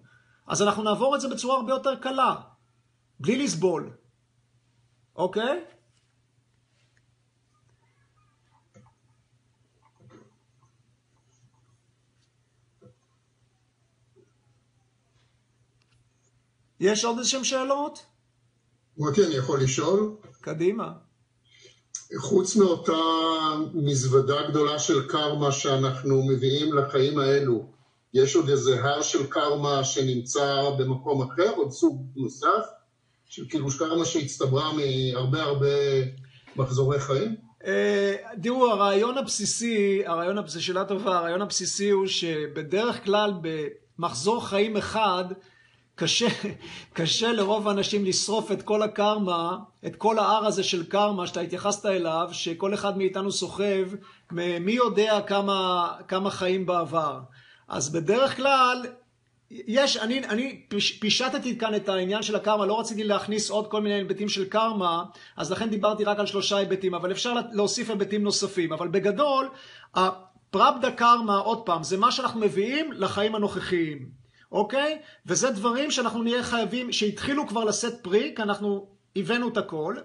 [0.47, 2.35] אז אנחנו נעבור את זה בצורה הרבה יותר קלה,
[3.21, 3.91] בלי לסבול.
[5.17, 5.65] אוקיי?
[16.85, 18.07] יש עוד איזשהם שאלות?
[18.99, 20.17] מוטי, אני יכול לשאול?
[20.41, 20.93] קדימה.
[22.19, 23.03] חוץ מאותה
[23.75, 27.67] מזוודה גדולה של קרמה שאנחנו מביאים לחיים האלו,
[28.15, 32.65] יש עוד איזה הר של קרמה שנמצא במקום אחר, עוד סוג נוסף,
[33.29, 35.77] של כאילו קרמה שהצטברה מהרבה הרבה
[36.57, 37.37] מחזורי חיים?
[37.67, 43.33] אה, תראו, הרעיון הבסיסי, הרעיון הבסיסי, שאלה טובה, הרעיון הבסיסי הוא שבדרך כלל
[43.99, 45.25] במחזור חיים אחד,
[45.97, 46.27] קשה,
[46.93, 51.87] קשה לרוב האנשים לשרוף את כל הקרמה, את כל ההר הזה של קרמה שאתה התייחסת
[51.87, 53.85] אליו, שכל אחד מאיתנו סוחב,
[54.33, 57.21] מי יודע כמה, כמה חיים בעבר.
[57.69, 58.87] אז בדרך כלל,
[59.51, 60.67] יש, אני, אני
[61.01, 65.05] פישטתי כאן את העניין של הקרמה, לא רציתי להכניס עוד כל מיני היבטים של קרמה,
[65.37, 68.73] אז לכן דיברתי רק על שלושה היבטים, אבל אפשר להוסיף היבטים נוספים.
[68.73, 69.49] אבל בגדול,
[69.95, 74.24] הפרבדה קרמה, עוד פעם, זה מה שאנחנו מביאים לחיים הנוכחיים.
[74.55, 74.99] אוקיי?
[75.27, 78.87] וזה דברים שאנחנו נהיה חייבים, שהתחילו כבר לשאת פרי, כי אנחנו
[79.17, 79.97] הבאנו את הכל.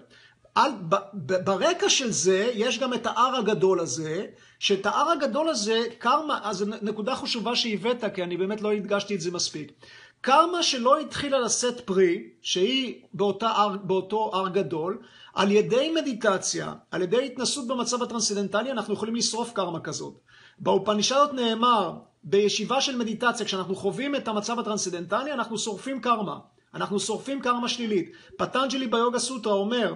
[0.54, 4.26] על, ב, ב, ברקע של זה יש גם את ההר הגדול הזה,
[4.58, 9.14] שאת ההר הגדול הזה, קרמה, אז זו נקודה חשובה שהבאת, כי אני באמת לא הדגשתי
[9.14, 9.72] את זה מספיק.
[10.20, 14.98] קרמה שלא התחילה לשאת פרי, שהיא באותה באותו הר גדול,
[15.34, 20.14] על ידי מדיטציה, על ידי התנסות במצב הטרנסצדנטלי, אנחנו יכולים לשרוף קרמה כזאת.
[20.60, 21.92] באופנישדות נאמר,
[22.24, 26.38] בישיבה של מדיטציה, כשאנחנו חווים את המצב הטרנסצדנטלי, אנחנו שורפים קרמה.
[26.74, 28.12] אנחנו שורפים קרמה שלילית.
[28.38, 29.94] פטנג'לי ביוגה סוטרה אומר,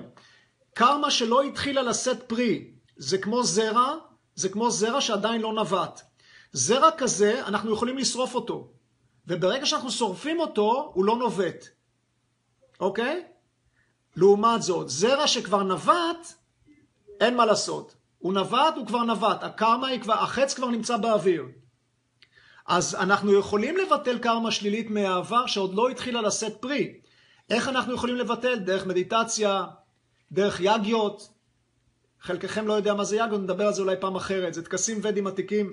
[0.74, 3.94] קרמה שלא התחילה לשאת פרי, זה כמו זרע,
[4.34, 6.00] זה כמו זרע שעדיין לא נבט.
[6.52, 8.70] זרע כזה, אנחנו יכולים לשרוף אותו.
[9.26, 11.64] וברגע שאנחנו שורפים אותו, הוא לא נובט.
[12.80, 13.24] אוקיי?
[14.16, 16.34] לעומת זאת, זרע שכבר נבט,
[17.20, 17.94] אין מה לעשות.
[18.24, 19.42] הוא נבט, הוא כבר נבט.
[19.42, 21.44] הקרמה היא כבר, החץ כבר נמצא באוויר.
[22.66, 26.94] אז אנחנו יכולים לבטל קרמה שלילית מהעבר שעוד לא התחילה לשאת פרי.
[27.50, 28.58] איך אנחנו יכולים לבטל?
[28.58, 29.64] דרך מדיטציה,
[30.32, 31.28] דרך יגיות.
[32.20, 34.54] חלקכם לא יודע מה זה יגיות, נדבר על זה אולי פעם אחרת.
[34.54, 35.72] זה טקסים ודים עתיקים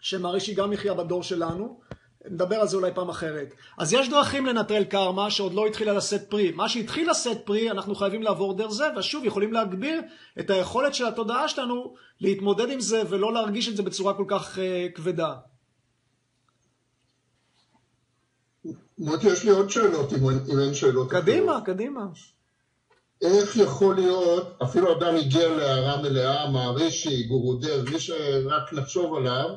[0.00, 1.80] שמערישי גם יחיה בדור שלנו.
[2.24, 3.54] נדבר על זה אולי פעם אחרת.
[3.78, 6.52] אז יש דרכים לנטרל קרמה שעוד לא התחילה לשאת פרי.
[6.52, 10.00] מה שהתחיל לשאת פרי, אנחנו חייבים לעבור דרך זה, ושוב, יכולים להגביר
[10.40, 14.58] את היכולת של התודעה שלנו להתמודד עם זה ולא להרגיש את זה בצורה כל כך
[14.58, 14.60] uh,
[14.94, 15.34] כבדה.
[18.98, 21.66] מוטי, יש לי עוד שאלות, אם, אם אין שאלות קדימה, אחרות.
[21.66, 22.06] קדימה.
[23.22, 29.50] איך יכול להיות, אפילו אדם הגיע להערה מלאה, מערישי, גורודר, מי שרק נחשוב עליו,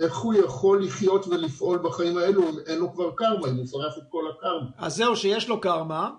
[0.00, 3.98] איך הוא יכול לחיות ולפעול בחיים האלו אם אין לו כבר קרמה, אם הוא שרף
[3.98, 4.66] את כל הקרמה?
[4.78, 6.10] אז זהו, שיש לו קרמה.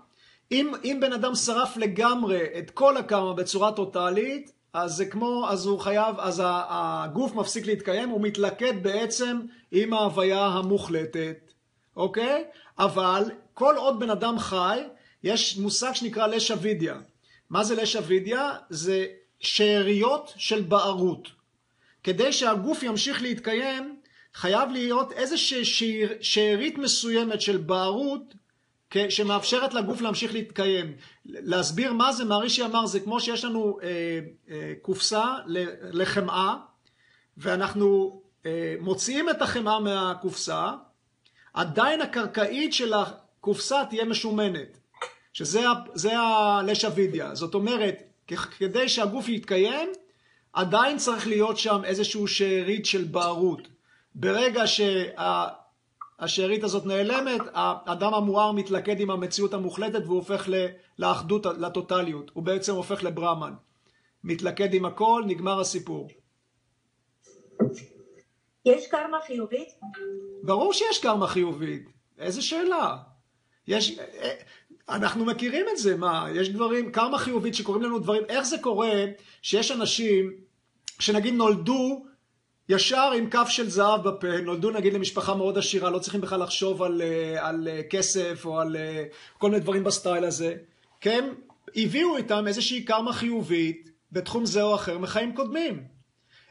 [0.52, 5.66] אם, אם בן אדם שרף לגמרי את כל הקרמה בצורה טוטאלית, אז זה כמו, אז
[5.66, 9.40] הוא חייב, אז הגוף מפסיק להתקיים, הוא מתלכד בעצם
[9.72, 11.52] עם ההוויה המוחלטת.
[11.96, 12.44] אוקיי?
[12.80, 13.24] אבל
[13.54, 14.80] כל עוד בן אדם חי,
[15.24, 16.96] יש מושג שנקרא לשע וידיה.
[17.50, 18.52] מה זה לשע וידיה?
[18.70, 19.06] זה
[19.40, 21.39] שאריות של בערות.
[22.10, 24.00] כדי שהגוף ימשיך להתקיים,
[24.34, 25.66] חייב להיות איזושהי
[26.22, 28.34] שארית מסוימת של בערות
[29.10, 30.94] שמאפשרת לגוף להמשיך להתקיים.
[31.26, 35.26] להסביר מה זה, מערישי אמר, זה כמו שיש לנו אה, אה, קופסה
[35.94, 36.56] לחמאה,
[37.38, 40.72] ואנחנו אה, מוציאים את החמאה מהקופסה,
[41.54, 44.78] עדיין הקרקעית של הקופסה תהיה משומנת.
[45.34, 47.36] שזה הלש אבידיה.
[47.36, 48.04] זאת אומרת,
[48.58, 49.90] כדי שהגוף יתקיים,
[50.54, 53.68] עדיין צריך להיות שם איזשהו שארית של בערות.
[54.16, 60.50] ברגע שהשארית הזאת נעלמת, האדם המואר מתלכד עם המציאות המוחלטת והוא הופך
[61.00, 62.32] לאחדות, לטוטליות.
[62.34, 63.54] הוא בעצם הופך לברמן.
[64.24, 66.10] מתלכד עם הכל, נגמר הסיפור.
[68.66, 69.70] יש קרמה חיובית?
[70.44, 71.90] ברור שיש קרמה חיובית.
[72.18, 72.98] איזה שאלה.
[73.68, 74.00] יש,
[74.90, 79.06] אנחנו מכירים את זה, מה, יש דברים, קרמה חיובית שקורים לנו דברים, איך זה קורה
[79.42, 80.32] שיש אנשים
[81.00, 82.06] שנגיד נולדו
[82.70, 86.84] ישר עם כף של זהב בפה, נולדו נגיד למשפחה מאוד עשירה, לא צריכים בכלל לחשוב
[86.84, 89.04] על, אה, על אה, כסף או על אה,
[89.38, 90.56] כל מיני דברים בסטייל הזה,
[91.02, 91.30] כן?
[91.76, 95.99] הביאו איתם איזושהי קרמה חיובית בתחום זה או אחר מחיים קודמים.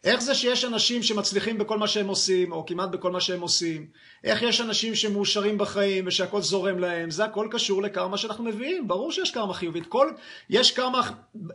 [0.05, 3.87] איך זה שיש אנשים שמצליחים בכל מה שהם עושים, או כמעט בכל מה שהם עושים?
[4.25, 7.11] איך יש אנשים שמאושרים בחיים ושהכול זורם להם?
[7.11, 8.89] זה הכל קשור לקרמה שאנחנו מביאים.
[8.89, 9.87] ברור שיש קרמה חיובית.
[9.87, 10.11] כל,
[10.51, 11.01] יש קרמה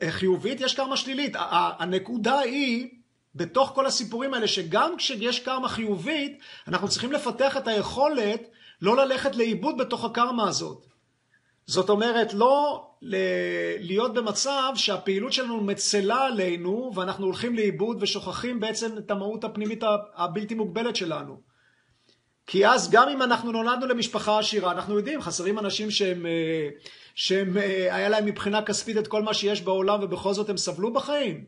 [0.09, 1.33] חיובית, יש קרמה שלילית.
[1.79, 2.87] הנקודה היא,
[3.35, 8.49] בתוך כל הסיפורים האלה, שגם כשיש קרמה חיובית, אנחנו צריכים לפתח את היכולת
[8.81, 10.92] לא ללכת לאיבוד בתוך הקרמה הזאת.
[11.67, 12.87] זאת אומרת, לא
[13.79, 19.83] להיות במצב שהפעילות שלנו מצלה עלינו ואנחנו הולכים לאיבוד ושוכחים בעצם את המהות הפנימית
[20.15, 21.53] הבלתי מוגבלת שלנו.
[22.47, 26.69] כי אז גם אם אנחנו נולדנו למשפחה עשירה, אנחנו יודעים, חסרים אנשים שהם, אה,
[27.15, 30.93] שהם, אה, היה להם מבחינה כספית את כל מה שיש בעולם ובכל זאת הם סבלו
[30.93, 31.45] בחיים.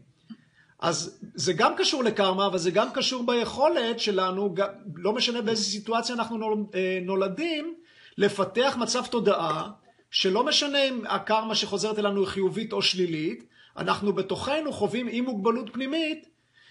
[0.80, 4.55] אז זה גם קשור לקרמה, אבל זה גם קשור ביכולת שלנו,
[4.95, 7.76] לא משנה באיזה סיטואציה אנחנו אה, נולדים,
[8.18, 9.70] לפתח מצב תודעה
[10.16, 13.43] שלא משנה אם הקרמה שחוזרת אלינו היא חיובית או שלילית,
[13.78, 16.30] אנחנו בתוכנו חווים אי מוגבלות פנימית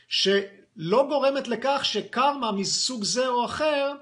[0.08, 3.92] שלא גורמת לכך שקרמה מסוג זה או אחר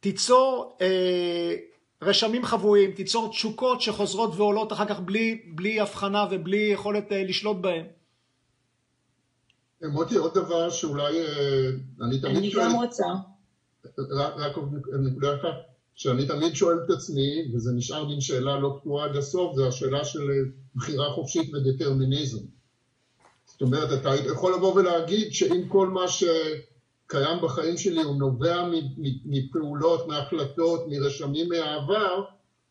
[0.00, 1.54] תיצור אה,
[2.02, 7.56] רשמים חבויים, תיצור תשוקות שחוזרות ועולות אחר כך בלי, בלי הבחנה ובלי יכולת אה, לשלוט
[7.56, 7.86] בהן.
[9.82, 11.68] מוטי, עוד דבר שאולי אה,
[12.06, 12.64] אני תמיד שואל...
[12.64, 13.04] אני גם רוצה.
[14.36, 14.74] רק עוד
[15.06, 15.77] נקודה אחת.
[15.98, 20.04] שאני תמיד שואל את עצמי, וזה נשאר מין שאלה לא פתורה עד הסוף, זה השאלה
[20.04, 20.20] של
[20.74, 22.44] בחירה חופשית ודטרמיניזם.
[23.44, 28.68] זאת אומרת, אתה יכול לבוא ולהגיד שאם כל מה שקיים בחיים שלי הוא נובע
[29.24, 32.24] מפעולות, מהחלטות, מרשמים מהעבר,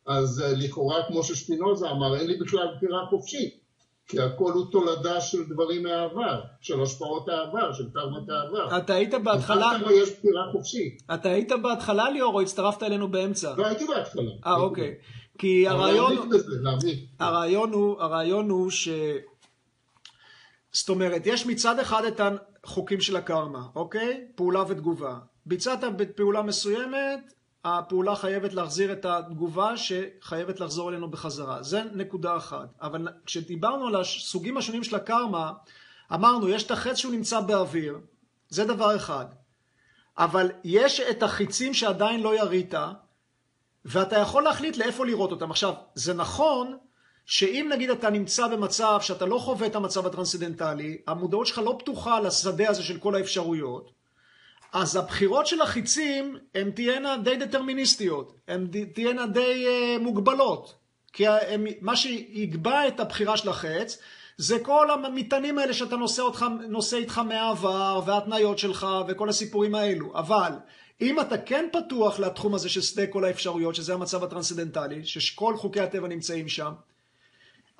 [0.05, 3.66] אז אה, לכאורה, כמו ששפינוזה אמר, אין לי בכלל בחירה חופשית.
[4.07, 8.77] כי הכל הוא תולדה של דברים מהעבר, של השפעות העבר, של קרמת העבר.
[8.77, 9.71] אתה היית בהתחלה...
[9.93, 11.03] יש בחירה חופשית.
[11.13, 13.53] אתה היית בהתחלה ליאור או הצטרפת אלינו באמצע?
[13.57, 14.31] לא, הייתי בהתחלה.
[14.45, 14.95] אה, אוקיי.
[15.37, 16.29] כי הרעיון...
[17.19, 18.89] הרעיון הוא, הרעיון הוא ש...
[20.71, 22.21] זאת אומרת, יש מצד אחד את
[22.63, 24.27] החוקים של הקרמה, אוקיי?
[24.35, 25.17] פעולה ותגובה.
[25.45, 25.79] ביצעת
[26.15, 27.33] פעולה מסוימת,
[27.67, 31.63] הפעולה חייבת להחזיר את התגובה שחייבת לחזור אלינו בחזרה.
[31.63, 32.69] זה נקודה אחת.
[32.81, 35.53] אבל כשדיברנו על הסוגים השונים של הקרמה,
[36.13, 37.99] אמרנו, יש את החץ שהוא נמצא באוויר,
[38.49, 39.25] זה דבר אחד.
[40.17, 42.73] אבל יש את החיצים שעדיין לא ירית,
[43.85, 45.51] ואתה יכול להחליט לאיפה לראות אותם.
[45.51, 46.77] עכשיו, זה נכון
[47.25, 52.19] שאם נגיד אתה נמצא במצב שאתה לא חווה את המצב הטרנסצדנטלי, המודעות שלך לא פתוחה
[52.19, 53.91] לשדה הזה של כל האפשרויות,
[54.73, 60.73] אז הבחירות של החיצים הן תהיינה די דטרמיניסטיות, הן תהיינה די uh, מוגבלות.
[61.13, 63.97] כי הם, מה שיקבע את הבחירה של החץ
[64.37, 70.17] זה כל המטענים האלה שאתה נושא, אותך, נושא איתך מהעבר וההתניות שלך וכל הסיפורים האלו.
[70.17, 70.51] אבל
[71.01, 75.79] אם אתה כן פתוח לתחום הזה של שדה כל האפשרויות, שזה המצב הטרנסצדנטלי, שכל חוקי
[75.79, 76.71] הטבע נמצאים שם,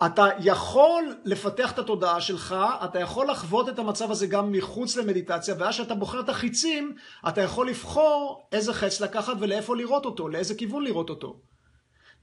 [0.05, 5.55] אתה יכול לפתח את התודעה שלך, אתה יכול לחוות את המצב הזה גם מחוץ למדיטציה,
[5.57, 6.95] ואז כשאתה בוחר את החיצים,
[7.27, 11.39] אתה יכול לבחור איזה חץ לקחת ולאיפה לראות אותו, לאיזה כיוון לראות אותו.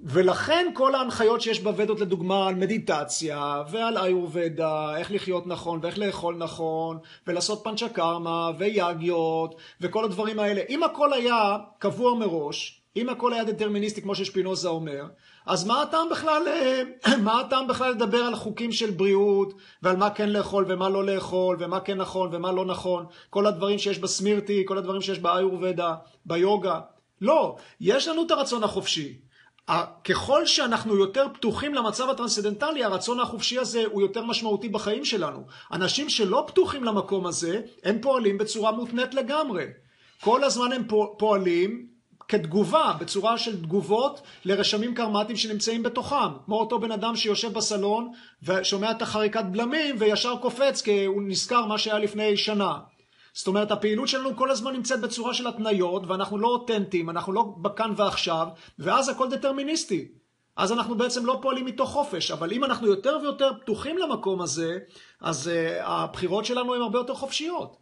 [0.00, 6.36] ולכן כל ההנחיות שיש בוודות לדוגמה על מדיטציה ועל איורבדה, איך לחיות נכון ואיך לאכול
[6.36, 13.32] נכון ולעשות פנצ'ה קרמה ויאגיות וכל הדברים האלה, אם הכל היה קבוע מראש, אם הכל
[13.32, 15.04] היה דטרמיניסטי כמו ששפינוזה אומר,
[15.46, 20.64] אז מה הטעם בכלל, אה, בכלל לדבר על חוקים של בריאות ועל מה כן לאכול
[20.68, 25.00] ומה לא לאכול ומה כן נכון ומה לא נכון, כל הדברים שיש בסמירטי, כל הדברים
[25.00, 25.94] שיש באיורבדה,
[26.26, 26.80] ביוגה.
[27.20, 29.18] לא, יש לנו את הרצון החופשי.
[30.04, 35.44] ככל שאנחנו יותר פתוחים למצב הטרנסצדנטלי, הרצון החופשי הזה הוא יותר משמעותי בחיים שלנו.
[35.72, 39.64] אנשים שלא פתוחים למקום הזה, הם פועלים בצורה מותנית לגמרי.
[40.20, 40.82] כל הזמן הם
[41.18, 41.93] פועלים
[42.28, 46.38] כתגובה, בצורה של תגובות לרשמים קרמטיים שנמצאים בתוכם.
[46.44, 48.12] כמו אותו בן אדם שיושב בסלון
[48.42, 52.78] ושומע את החריקת בלמים וישר קופץ כי הוא נזכר מה שהיה לפני שנה.
[53.34, 57.54] זאת אומרת, הפעילות שלנו כל הזמן נמצאת בצורה של התניות, ואנחנו לא אותנטיים, אנחנו לא
[57.62, 58.48] בכאן ועכשיו,
[58.78, 60.08] ואז הכל דטרמיניסטי.
[60.56, 62.30] אז אנחנו בעצם לא פועלים מתוך חופש.
[62.30, 64.78] אבל אם אנחנו יותר ויותר פתוחים למקום הזה,
[65.20, 67.76] אז uh, הבחירות שלנו הן הרבה יותר חופשיות.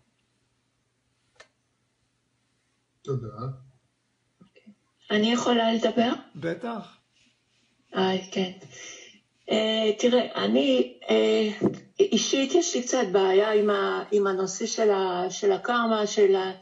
[3.02, 3.28] תודה.
[5.12, 6.12] אני יכולה לדבר?
[6.34, 6.96] בטח.
[7.96, 8.50] אה, כן.
[9.50, 9.54] Uh,
[9.98, 11.66] תראה, אני, uh,
[12.00, 16.52] אישית יש לי קצת בעיה עם, ה, עם הנושא של, ה, של הקרמה, של ה,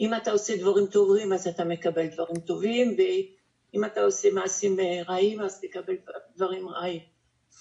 [0.00, 4.76] אם אתה עושה דברים טובים אז אתה מקבל דברים טובים, ואם אתה עושה מעשים
[5.08, 5.94] רעים אז תקבל
[6.36, 7.00] דברים רעים.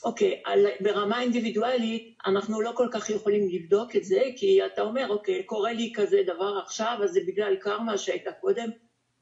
[0.04, 5.10] אוקיי, על, ברמה אינדיבידואלית אנחנו לא כל כך יכולים לבדוק את זה, כי אתה אומר,
[5.10, 8.70] אוקיי, קורה לי כזה דבר עכשיו, אז זה בגלל קרמה שהייתה קודם,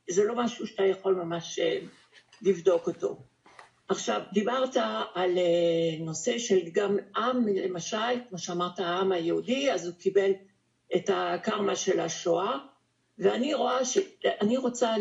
[0.09, 1.59] זה לא משהו שאתה יכול ממש
[2.41, 3.17] לבדוק אותו.
[3.89, 4.77] עכשיו, דיברת
[5.13, 7.97] על אה, נושא של גם עם, למשל,
[8.29, 10.31] כמו שאמרת, העם היהודי, אז הוא קיבל
[10.95, 12.57] את הקרמה של השואה,
[13.19, 13.97] ואני רואה ש...
[14.41, 14.95] אני רוצה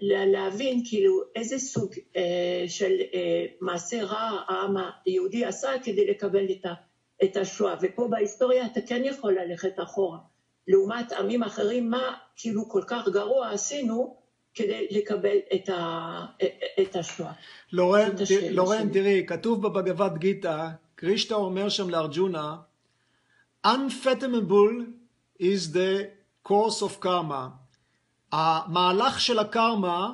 [0.00, 4.76] להבין כאילו איזה סוג אה, של אה, מעשה רע העם
[5.06, 6.72] היהודי עשה כדי לקבל את, ה,
[7.24, 10.18] את השואה, ופה בהיסטוריה אתה כן יכול ללכת אחורה.
[10.68, 14.21] לעומת עמים אחרים, מה כאילו כל כך גרוע עשינו
[14.54, 16.24] כדי לקבל את, ה,
[16.82, 17.32] את השואה.
[17.72, 18.10] לורן,
[18.50, 22.56] לורן תראי, כתוב בבגבת גיתא, קרישטה אומר שם לארג'ונה,
[23.66, 24.76] unfathomable
[25.40, 26.04] is the
[26.48, 27.48] course of karma.
[28.32, 30.10] המהלך של הקרמה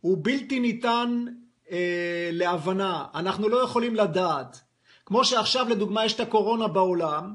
[0.00, 1.24] הוא בלתי ניתן
[1.70, 4.60] אה, להבנה, אנחנו לא יכולים לדעת.
[5.06, 7.34] כמו שעכשיו לדוגמה יש את הקורונה בעולם,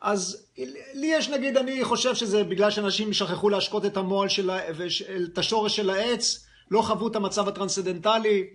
[0.00, 0.46] אז
[0.94, 4.50] לי יש נגיד, אני חושב שזה בגלל שאנשים שכחו להשקות את המועל של,
[5.32, 8.46] את השורש של העץ, לא חוו את המצב הטרנסצדנטלי,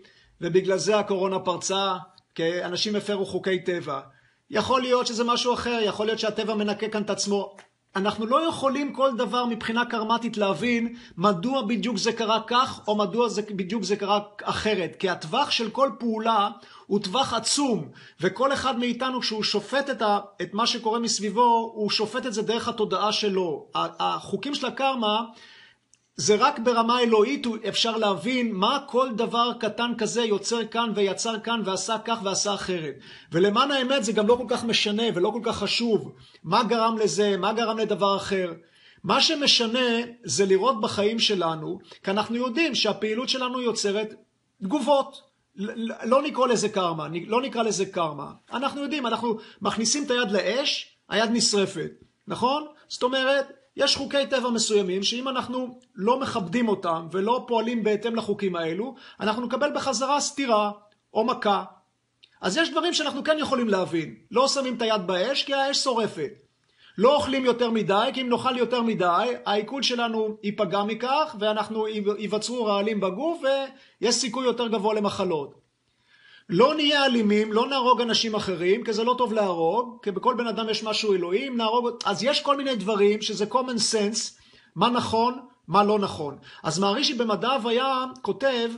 [0.41, 1.95] ובגלל זה הקורונה פרצה,
[2.35, 4.01] כי אנשים הפרו חוקי טבע.
[4.49, 7.55] יכול להיות שזה משהו אחר, יכול להיות שהטבע מנקה כאן את עצמו.
[7.95, 13.29] אנחנו לא יכולים כל דבר מבחינה קרמטית להבין מדוע בדיוק זה קרה כך, או מדוע
[13.29, 14.95] זה, בדיוק זה קרה אחרת.
[14.99, 16.49] כי הטווח של כל פעולה
[16.87, 17.87] הוא טווח עצום,
[18.21, 22.41] וכל אחד מאיתנו כשהוא שופט את, ה, את מה שקורה מסביבו, הוא שופט את זה
[22.41, 23.65] דרך התודעה שלו.
[23.75, 25.21] החוקים של הקרמה
[26.15, 31.61] זה רק ברמה אלוהית אפשר להבין מה כל דבר קטן כזה יוצר כאן ויצר כאן
[31.65, 32.95] ועשה כך ועשה אחרת.
[33.31, 36.11] ולמען האמת זה גם לא כל כך משנה ולא כל כך חשוב
[36.43, 38.53] מה גרם לזה, מה גרם לדבר אחר.
[39.03, 39.89] מה שמשנה
[40.23, 44.13] זה לראות בחיים שלנו, כי אנחנו יודעים שהפעילות שלנו יוצרת
[44.63, 45.21] תגובות.
[46.03, 48.31] לא נקרא לזה קרמה, לא נקרא לזה קרמה.
[48.53, 51.91] אנחנו יודעים, אנחנו מכניסים את היד לאש, היד נשרפת,
[52.27, 52.65] נכון?
[52.87, 58.55] זאת אומרת, יש חוקי טבע מסוימים שאם אנחנו לא מכבדים אותם ולא פועלים בהתאם לחוקים
[58.55, 60.71] האלו, אנחנו נקבל בחזרה סתירה
[61.13, 61.63] או מכה.
[62.41, 64.15] אז יש דברים שאנחנו כן יכולים להבין.
[64.31, 66.29] לא שמים את היד באש כי האש שורפת.
[66.97, 72.65] לא אוכלים יותר מדי, כי אם נאכל יותר מדי, העיכול שלנו ייפגע מכך, ואנחנו ייווצרו
[72.65, 73.41] רעלים בגוף,
[74.01, 75.62] ויש סיכוי יותר גבוה למחלות.
[76.49, 80.47] לא נהיה אלימים, לא נהרוג אנשים אחרים, כי זה לא טוב להרוג, כי בכל בן
[80.47, 81.89] אדם יש משהו אלוהים, נהרוג...
[82.05, 84.39] אז יש כל מיני דברים שזה common sense,
[84.75, 86.37] מה נכון, מה לא נכון.
[86.63, 88.69] אז מערישי במדע הוויה כותב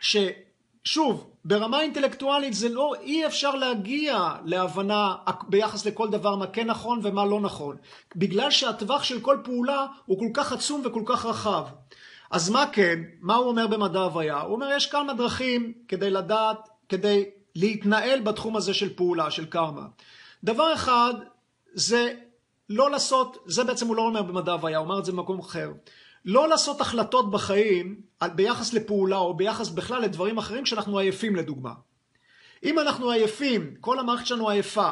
[0.00, 5.14] ששוב, ברמה אינטלקטואלית זה לא, אי אפשר להגיע להבנה
[5.48, 7.76] ביחס לכל דבר מה כן נכון ומה לא נכון.
[8.16, 11.64] בגלל שהטווח של כל פעולה הוא כל כך עצום וכל כך רחב.
[12.30, 12.98] אז מה כן?
[13.20, 14.40] מה הוא אומר במדע הוויה?
[14.40, 19.86] הוא אומר יש כמה דרכים כדי לדעת כדי להתנהל בתחום הזה של פעולה, של קרמה.
[20.44, 21.14] דבר אחד
[21.74, 22.14] זה
[22.68, 25.72] לא לעשות, זה בעצם הוא לא אומר במדע הוויה, הוא אומר את זה במקום אחר.
[26.24, 28.00] לא לעשות החלטות בחיים
[28.34, 31.72] ביחס לפעולה או ביחס בכלל לדברים אחרים כשאנחנו עייפים לדוגמה.
[32.64, 34.90] אם אנחנו עייפים, כל המערכת שלנו עייפה,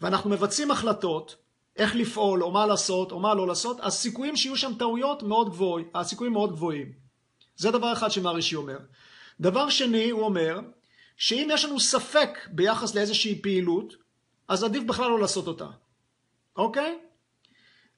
[0.00, 1.36] ואנחנו מבצעים החלטות,
[1.76, 5.88] איך לפעול או מה לעשות או מה לא לעשות, הסיכויים שיהיו שם טעויות מאוד גבוהים,
[5.94, 6.92] הסיכויים מאוד גבוהים.
[7.56, 8.78] זה דבר אחד שמערישי אומר.
[9.40, 10.60] דבר שני, הוא אומר,
[11.22, 13.96] שאם יש לנו ספק ביחס לאיזושהי פעילות,
[14.48, 15.66] אז עדיף בכלל לא לעשות אותה,
[16.56, 16.98] אוקיי?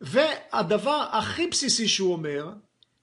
[0.00, 2.48] והדבר הכי בסיסי שהוא אומר,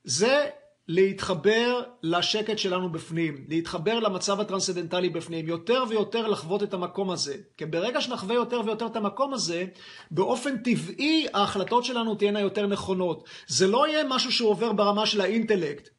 [0.04, 0.50] זה
[0.88, 7.38] להתחבר לשקט שלנו בפנים, להתחבר למצב הטרנסצדנטלי בפנים, יותר ויותר לחוות את המקום הזה.
[7.58, 9.66] כי ברגע שנחווה יותר ויותר את המקום הזה,
[10.12, 13.30] באופן טבעי ההחלטות שלנו תהיינה יותר נכונות.
[13.48, 15.90] זה לא יהיה משהו שהוא עובר ברמה של האינטלקט.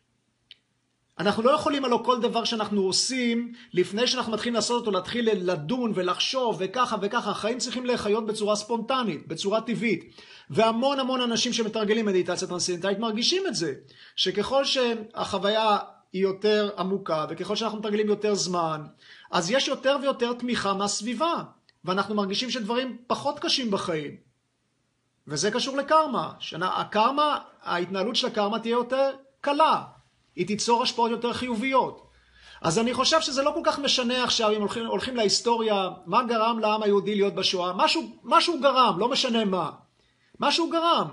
[1.19, 5.93] אנחנו לא יכולים הלוא כל דבר שאנחנו עושים, לפני שאנחנו מתחילים לעשות אותו, להתחיל לדון
[5.95, 7.31] ולחשוב וככה וככה.
[7.31, 10.15] החיים צריכים לחיות בצורה ספונטנית, בצורה טבעית.
[10.51, 13.75] והמון המון אנשים שמתרגלים מדיטציה טרנסצנדנטלית מרגישים את זה.
[14.17, 15.79] שככל שהחוויה
[16.13, 18.83] היא יותר עמוקה, וככל שאנחנו מתרגלים יותר זמן,
[19.31, 21.43] אז יש יותר ויותר תמיכה מהסביבה.
[21.85, 24.17] ואנחנו מרגישים שדברים פחות קשים בחיים.
[25.27, 26.33] וזה קשור לקרמה.
[26.63, 29.11] הקרמה, ההתנהלות של הקרמה תהיה יותר
[29.41, 29.83] קלה.
[30.37, 32.07] היא תיצור השפעות יותר חיוביות.
[32.63, 36.59] אז אני חושב שזה לא כל כך משנה עכשיו אם הולכים, הולכים להיסטוריה, מה גרם
[36.59, 37.73] לעם היהודי להיות בשואה.
[37.77, 39.71] משהו, משהו גרם, לא משנה מה.
[40.41, 41.09] משהו גרם.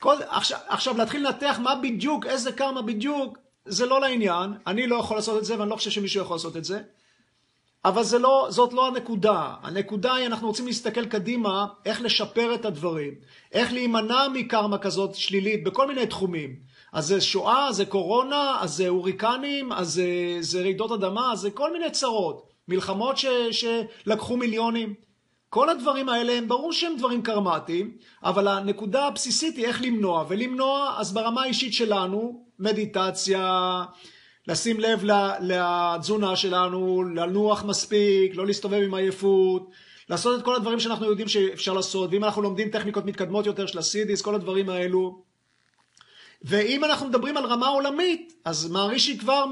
[0.00, 4.52] כל, עכשיו, עכשיו להתחיל לנתח מה בדיוק, איזה קרמה בדיוק, זה לא לעניין.
[4.66, 6.80] אני לא יכול לעשות את זה ואני לא חושב שמישהו יכול לעשות את זה.
[7.84, 9.54] אבל זה לא, זאת לא הנקודה.
[9.62, 13.14] הנקודה היא, אנחנו רוצים להסתכל קדימה, איך לשפר את הדברים.
[13.52, 16.56] איך להימנע מקרמה כזאת שלילית בכל מיני תחומים.
[16.92, 20.06] אז זה שואה, זה קורונה, אז זה הוריקנים, אז זה,
[20.40, 22.48] זה רעידות אדמה, אז זה כל מיני צרות.
[22.68, 24.94] מלחמות ש, שלקחו מיליונים.
[25.50, 30.24] כל הדברים האלה הם ברור שהם דברים קרמטיים, אבל הנקודה הבסיסית היא איך למנוע.
[30.28, 33.84] ולמנוע, אז ברמה האישית שלנו, מדיטציה,
[34.48, 35.04] לשים לב
[35.40, 39.70] לתזונה שלנו, לנוח מספיק, לא להסתובב עם עייפות,
[40.08, 43.78] לעשות את כל הדברים שאנחנו יודעים שאפשר לעשות, ואם אנחנו לומדים טכניקות מתקדמות יותר של
[43.78, 45.27] הסידיס, כל הדברים האלו.
[46.42, 49.44] ואם אנחנו מדברים על רמה עולמית, אז מערישי כבר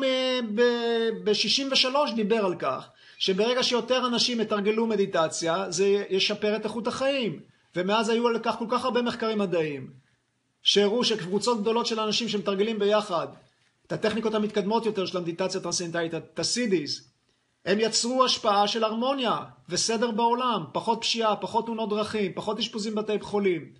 [1.24, 7.41] ב-63 דיבר על כך, שברגע שיותר אנשים יתרגלו מדיטציה, זה ישפר את איכות החיים.
[7.76, 9.91] ומאז היו על כך כל כך הרבה מחקרים מדעיים,
[10.62, 13.26] שהראו שקבוצות גדולות של אנשים שמתרגלים ביחד
[13.87, 17.11] את הטכניקות המתקדמות יותר של המדיטציה הטרנסצנדנטלית, את הסידיס,
[17.66, 23.20] הם יצרו השפעה של הרמוניה וסדר בעולם, פחות פשיעה, פחות תאונות דרכים, פחות אשפוזים בבתי
[23.20, 23.72] חולים.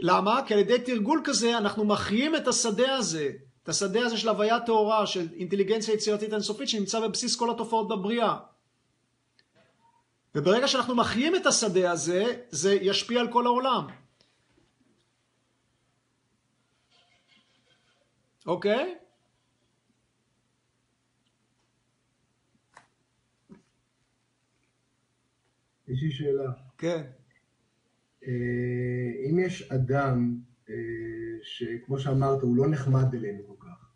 [0.00, 0.40] למה?
[0.46, 3.30] כי על ידי תרגול כזה אנחנו מחיים את השדה הזה,
[3.62, 8.36] את השדה הזה של הוויה טהורה, של אינטליגנציה יצירתית אינסופית שנמצא בבסיס כל התופעות בבריאה.
[10.34, 13.86] וברגע שאנחנו מחיים את השדה הזה, זה ישפיע על כל העולם.
[18.46, 18.94] אוקיי?
[25.88, 26.52] יש לי שאלה.
[26.78, 27.17] כן.
[28.26, 30.38] אה, אם יש אדם
[30.70, 30.74] אה,
[31.42, 33.88] שכמו שאמרת, הוא לא נחמד אלינו כל כך,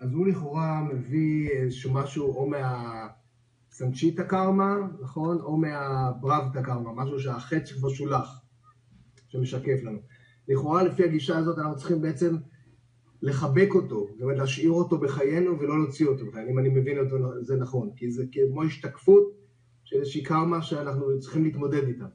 [0.00, 5.40] אז הוא לכאורה מביא איזשהו משהו או מהסנצ'יטה קרמה, נכון?
[5.40, 8.40] או מהברבתא קרמה, משהו שהחטא שכבר שולח,
[9.28, 9.98] שמשקף לנו.
[10.48, 12.36] לכאורה לפי הגישה הזאת אנחנו צריכים בעצם
[13.22, 17.16] לחבק אותו, זאת אומרת להשאיר אותו בחיינו ולא להוציא אותו בחיינו, אם אני מבין אותו
[17.42, 19.38] זה נכון, כי זה כמו השתקפות
[19.84, 22.06] של איזושהי קרמה שאנחנו צריכים להתמודד איתה.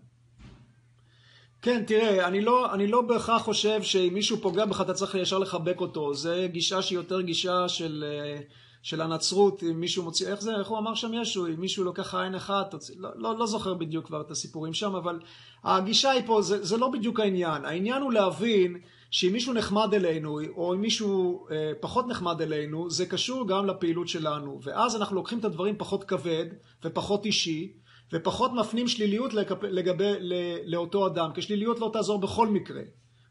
[1.64, 5.39] כן, תראה, אני לא, אני לא בהכרח חושב שאם מישהו פוגע בך אתה צריך ישר
[5.39, 6.14] לחבק אותו.
[6.14, 8.41] זה גישה שהיא יותר גישה של, אה,
[8.82, 12.16] של הנצרות, אם מישהו מוציא, איך זה, איך הוא אמר שם ישו, אם מישהו לוקח
[12.16, 15.20] עין אחת, תוציא, לא, לא, לא זוכר בדיוק כבר את הסיפורים שם, אבל
[15.64, 17.66] הגישה היא פה, זה, זה לא בדיוק העניין.
[17.66, 18.78] העניין הוא להבין
[19.11, 24.07] שאם מישהו נחמד אלינו, או אם מישהו אה, פחות נחמד אלינו, זה קשור גם לפעילות
[24.07, 24.59] שלנו.
[24.64, 26.45] ואז אנחנו לוקחים את הדברים פחות כבד
[26.84, 27.74] ופחות אישי,
[28.14, 30.14] ופחות מפנים שליליות לגבי,
[30.66, 32.82] לאותו אדם, כי שליליות לא תעזור בכל מקרה,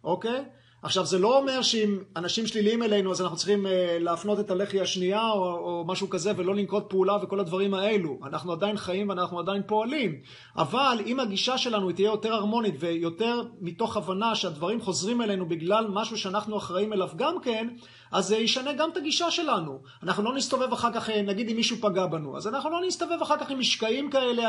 [0.04, 0.44] אוקיי?
[0.82, 4.80] עכשיו זה לא אומר שאם אנשים שליליים אלינו אז אנחנו צריכים אה, להפנות את הלחי
[4.80, 8.18] השנייה או, או משהו כזה ולא לנקוט פעולה וכל הדברים האלו.
[8.24, 10.20] אנחנו עדיין חיים ואנחנו עדיין פועלים.
[10.56, 16.18] אבל אם הגישה שלנו תהיה יותר הרמונית ויותר מתוך הבנה שהדברים חוזרים אלינו בגלל משהו
[16.18, 17.68] שאנחנו אחראים אליו גם כן,
[18.12, 19.82] אז זה ישנה גם את הגישה שלנו.
[20.02, 23.18] אנחנו לא נסתובב אחר כך, אה, נגיד אם מישהו פגע בנו, אז אנחנו לא נסתובב
[23.22, 24.42] אחר כך עם משקעים כאלה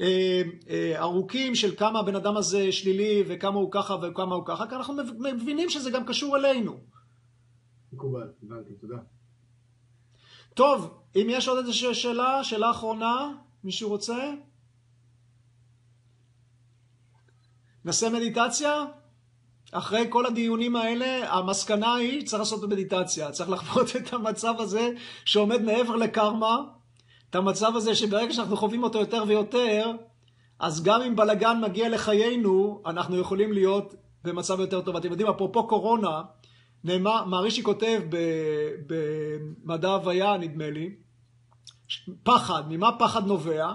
[0.00, 4.66] אה, אה, ארוכים של כמה הבן אדם הזה שלילי וכמה הוא ככה וכמה הוא ככה,
[4.66, 6.80] כי אנחנו מבינים שזה גם קשור אלינו.
[7.92, 8.96] מקובל, הבנתי, תודה.
[10.54, 13.32] טוב, אם יש עוד איזושהי שאלה, שאלה אחרונה,
[13.64, 14.32] מישהו רוצה?
[17.84, 18.84] נעשה מדיטציה?
[19.72, 23.30] אחרי כל הדיונים האלה, המסקנה היא, צריך לעשות מדיטציה.
[23.30, 24.90] צריך לחוות את המצב הזה
[25.24, 26.56] שעומד מעבר לקרמה,
[27.30, 29.90] את המצב הזה שברגע שאנחנו חווים אותו יותר ויותר,
[30.58, 33.94] אז גם אם בלגן מגיע לחיינו, אנחנו יכולים להיות
[34.24, 34.96] במצב יותר טוב.
[34.96, 36.22] אתם יודעים, אפרופו קורונה,
[36.84, 38.02] נאמר, מערישי כותב
[38.86, 40.94] במדע הוויה, נדמה לי,
[42.22, 43.72] פחד, ממה פחד נובע?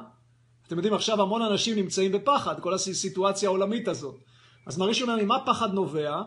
[0.68, 4.20] אתם יודעים, עכשיו המון אנשים נמצאים בפחד, כל הסיטואציה העולמית הזאת.
[4.68, 6.22] אז מריש אומר, ממה פחד נובע?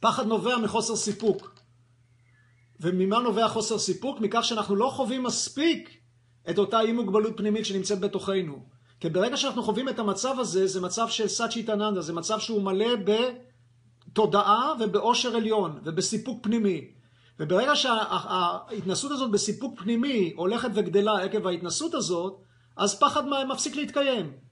[0.00, 1.54] פחד נובע מחוסר סיפוק.
[2.80, 4.20] וממה נובע חוסר סיפוק?
[4.20, 5.90] מכך שאנחנו לא חווים מספיק
[6.50, 8.66] את אותה אי מוגבלות פנימית שנמצאת בתוכנו.
[9.00, 12.88] כי ברגע שאנחנו חווים את המצב הזה, זה מצב של סאצ'יטננדה, זה מצב שהוא מלא
[14.12, 16.90] בתודעה ובאושר עליון ובסיפוק פנימי.
[17.40, 22.42] וברגע שההתנסות הזאת בסיפוק פנימי הולכת וגדלה עקב ההתנסות הזאת,
[22.76, 24.45] אז פחד מפסיק להתקיים.